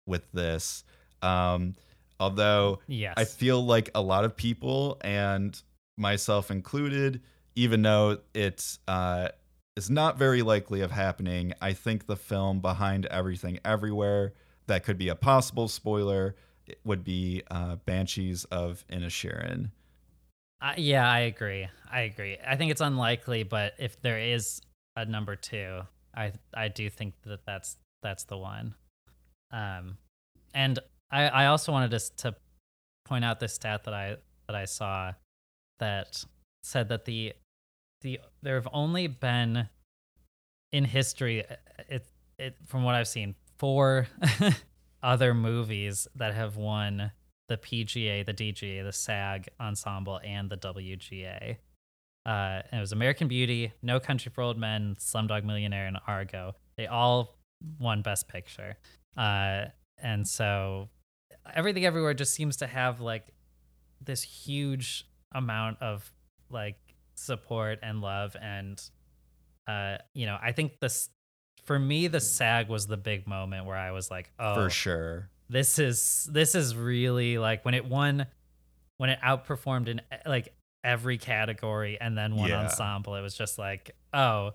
[0.05, 0.83] with this.
[1.21, 1.75] Um,
[2.19, 3.13] although yes.
[3.17, 5.59] I feel like a lot of people, and
[5.97, 7.21] myself included,
[7.55, 9.29] even though it's uh,
[9.79, 14.33] is not very likely of happening, I think the film behind everything everywhere
[14.67, 16.35] that could be a possible spoiler
[16.83, 19.71] would be uh, Banshees of Inisherin.
[20.61, 21.69] Uh, yeah, I agree.
[21.89, 22.37] I agree.
[22.45, 24.61] I think it's unlikely, but if there is
[24.97, 25.79] a number two,
[26.13, 28.75] I I do think that that's that's the one.
[29.51, 29.97] Um,
[30.53, 30.77] and
[31.09, 32.35] I I also wanted to to
[33.05, 34.17] point out this stat that I
[34.47, 35.13] that I saw
[35.79, 36.25] that
[36.63, 37.33] said that the
[38.01, 39.67] the there have only been
[40.71, 41.55] in history uh,
[41.87, 42.05] it
[42.37, 44.07] it from what I've seen four
[45.03, 47.11] other movies that have won
[47.49, 51.57] the PGA, the DGA, the SAG ensemble, and the WGA.
[52.25, 56.55] Uh, and it was American Beauty, No Country for Old Men, Slumdog Millionaire, and Argo.
[56.77, 57.35] They all
[57.79, 58.77] won Best Picture.
[59.17, 59.65] Uh,
[59.97, 60.89] and so
[61.53, 63.33] everything everywhere just seems to have like
[63.99, 66.11] this huge amount of
[66.49, 66.77] like
[67.19, 68.81] support and love and
[69.67, 71.09] uh you know i think this
[71.65, 75.29] for me the sag was the big moment where i was like oh For sure.
[75.49, 78.25] this is this is really like when it won
[78.97, 80.53] when it outperformed in like
[80.83, 82.61] every category and then one Yeah.
[82.61, 84.51] ensemble it was just like oh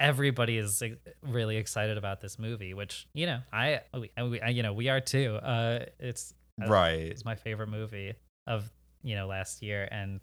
[0.00, 0.82] everybody is
[1.22, 4.88] really excited about this movie which you know i, we, we I- you know we
[4.88, 6.32] are too uh it's
[6.62, 7.00] uh, Right.
[7.00, 8.14] it's my favorite movie
[8.46, 8.70] of
[9.02, 10.20] you know last year and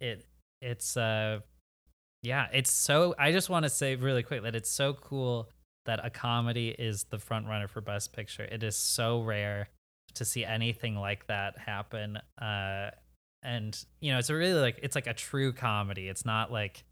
[0.00, 0.24] it
[0.64, 1.38] it's uh
[2.22, 5.48] yeah it's so i just want to say really quick that it's so cool
[5.86, 8.44] that a comedy is the front runner for best picture.
[8.44, 9.68] It is so rare
[10.14, 12.90] to see anything like that happen uh
[13.42, 16.08] and you know it's a really like it's like a true comedy.
[16.08, 16.84] It's not like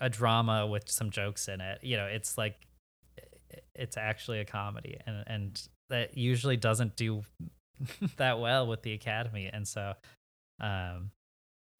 [0.00, 1.80] a drama with some jokes in it.
[1.82, 2.66] You know it's like
[3.74, 7.22] it's actually a comedy and and that usually doesn't do
[8.16, 9.94] that well with the academy and so
[10.60, 11.10] um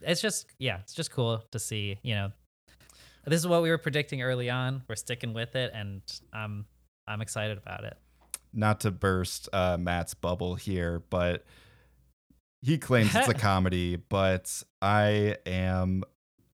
[0.02, 2.30] it's just yeah it's just cool to see you know
[3.26, 6.00] this is what we were predicting early on we're sticking with it and
[6.32, 6.64] i'm
[7.06, 7.96] i'm excited about it
[8.52, 11.44] Not to burst uh, Matt's bubble here, but
[12.62, 16.02] he claims it's a comedy, but I am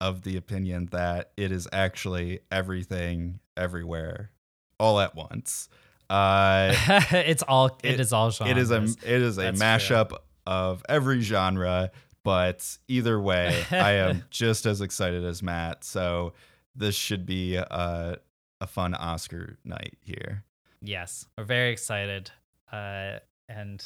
[0.02, 4.32] of the opinion that it is actually everything everywhere
[4.80, 5.70] all at once.
[6.10, 6.74] Uh,
[7.12, 8.52] it's all It- it is all genres.
[8.52, 9.68] it is a it is a That's true.
[9.68, 11.91] mashup of every genre.
[12.24, 15.84] But either way, I am just as excited as Matt.
[15.84, 16.34] So
[16.76, 18.17] this should be a,
[18.61, 20.43] a fun Oscar night here.
[20.82, 22.32] Yes, we're very excited.
[22.71, 23.19] Uh,
[23.49, 23.84] and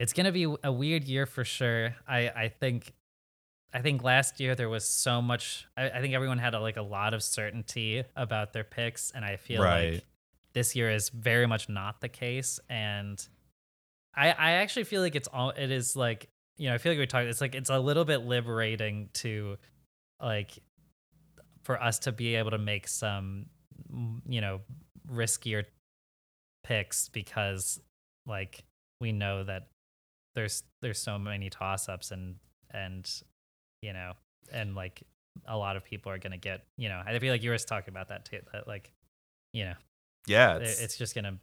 [0.00, 1.94] it's gonna be a weird year for sure.
[2.06, 2.92] I I think
[3.72, 5.66] I think last year there was so much.
[5.76, 9.24] I, I think everyone had a, like a lot of certainty about their picks, and
[9.24, 9.94] I feel Right.
[9.94, 10.04] like
[10.54, 12.58] this year is very much not the case.
[12.68, 13.24] And
[14.14, 16.28] I I actually feel like it's all it is like
[16.58, 17.26] you know I feel like we talked.
[17.26, 19.56] It's like it's a little bit liberating to
[20.22, 20.58] like
[21.62, 23.46] for us to be able to make some
[23.92, 24.60] mm, you know
[25.10, 25.64] riskier
[26.64, 27.80] picks because
[28.26, 28.64] like
[29.00, 29.68] we know that
[30.34, 32.36] there's there's so many toss ups and
[32.70, 33.22] and
[33.82, 34.12] you know
[34.52, 35.02] and like
[35.46, 37.92] a lot of people are gonna get you know I feel like you were talking
[37.92, 38.90] about that too that like
[39.52, 39.74] you know
[40.26, 41.38] Yeah, it's it's just gonna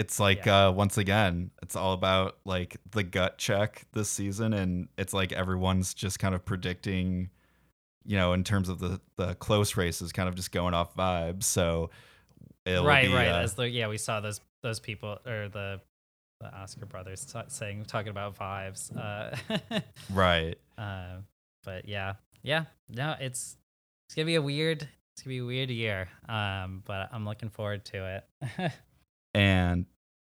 [0.00, 4.88] it's like uh once again, it's all about like the gut check this season and
[4.96, 7.30] it's like everyone's just kind of predicting
[8.04, 11.44] you know, in terms of the the close races kind of just going off vibes.
[11.44, 11.90] So
[12.64, 15.80] it'll right be, right uh, as the yeah we saw those those people or the
[16.40, 19.36] the Oscar brothers ta- saying talking about vibes uh
[20.12, 20.56] right.
[20.78, 21.16] Uh,
[21.62, 23.56] but yeah, yeah, no, it's
[24.08, 26.08] it's gonna be a weird, it's gonna be a weird year.
[26.28, 28.22] Um, but I'm looking forward to
[28.58, 28.72] it.
[29.34, 29.86] And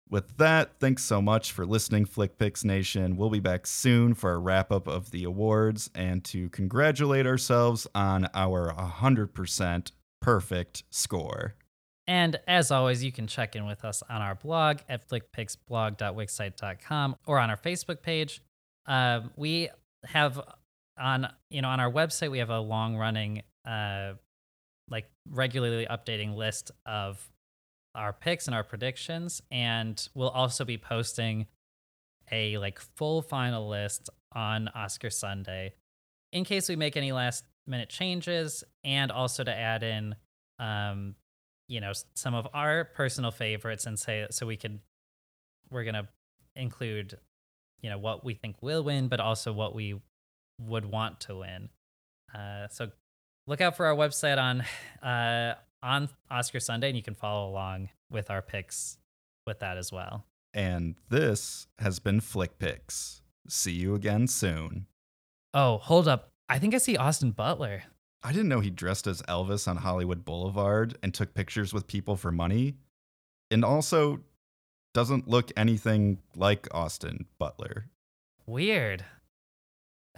[0.09, 3.15] with that, thanks so much for listening, FlickPix Nation.
[3.15, 7.87] We'll be back soon for a wrap up of the awards and to congratulate ourselves
[7.95, 11.55] on our 100% perfect score.
[12.07, 17.39] and as always, you can check in with us on our blog at flickpixblog.wixsite.com or
[17.39, 18.41] on our Facebook page.
[18.85, 19.69] Um, we
[20.03, 20.41] have
[20.99, 24.13] on you know on our website we have a long running uh
[24.89, 27.29] like regularly updating list of
[27.95, 31.45] our picks and our predictions and we'll also be posting
[32.31, 35.73] a like full final list on Oscar Sunday
[36.31, 40.15] in case we make any last minute changes and also to add in
[40.59, 41.15] um
[41.67, 44.79] you know some of our personal favorites and say so we could
[45.69, 46.07] we're going to
[46.55, 47.17] include
[47.81, 49.99] you know what we think will win but also what we
[50.59, 51.69] would want to win.
[52.33, 52.91] Uh so
[53.47, 54.63] look out for our website on
[55.07, 58.97] uh on Oscar Sunday and you can follow along with our picks
[59.45, 60.25] with that as well.
[60.53, 63.21] And this has been FlickPix.
[63.47, 64.85] See you again soon.
[65.53, 66.31] Oh, hold up.
[66.49, 67.83] I think I see Austin Butler.
[68.23, 72.15] I didn't know he dressed as Elvis on Hollywood Boulevard and took pictures with people
[72.15, 72.75] for money.
[73.49, 74.19] And also
[74.93, 77.87] doesn't look anything like Austin Butler.
[78.45, 79.05] Weird.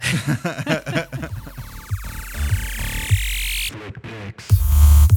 [3.74, 5.13] FlickPix.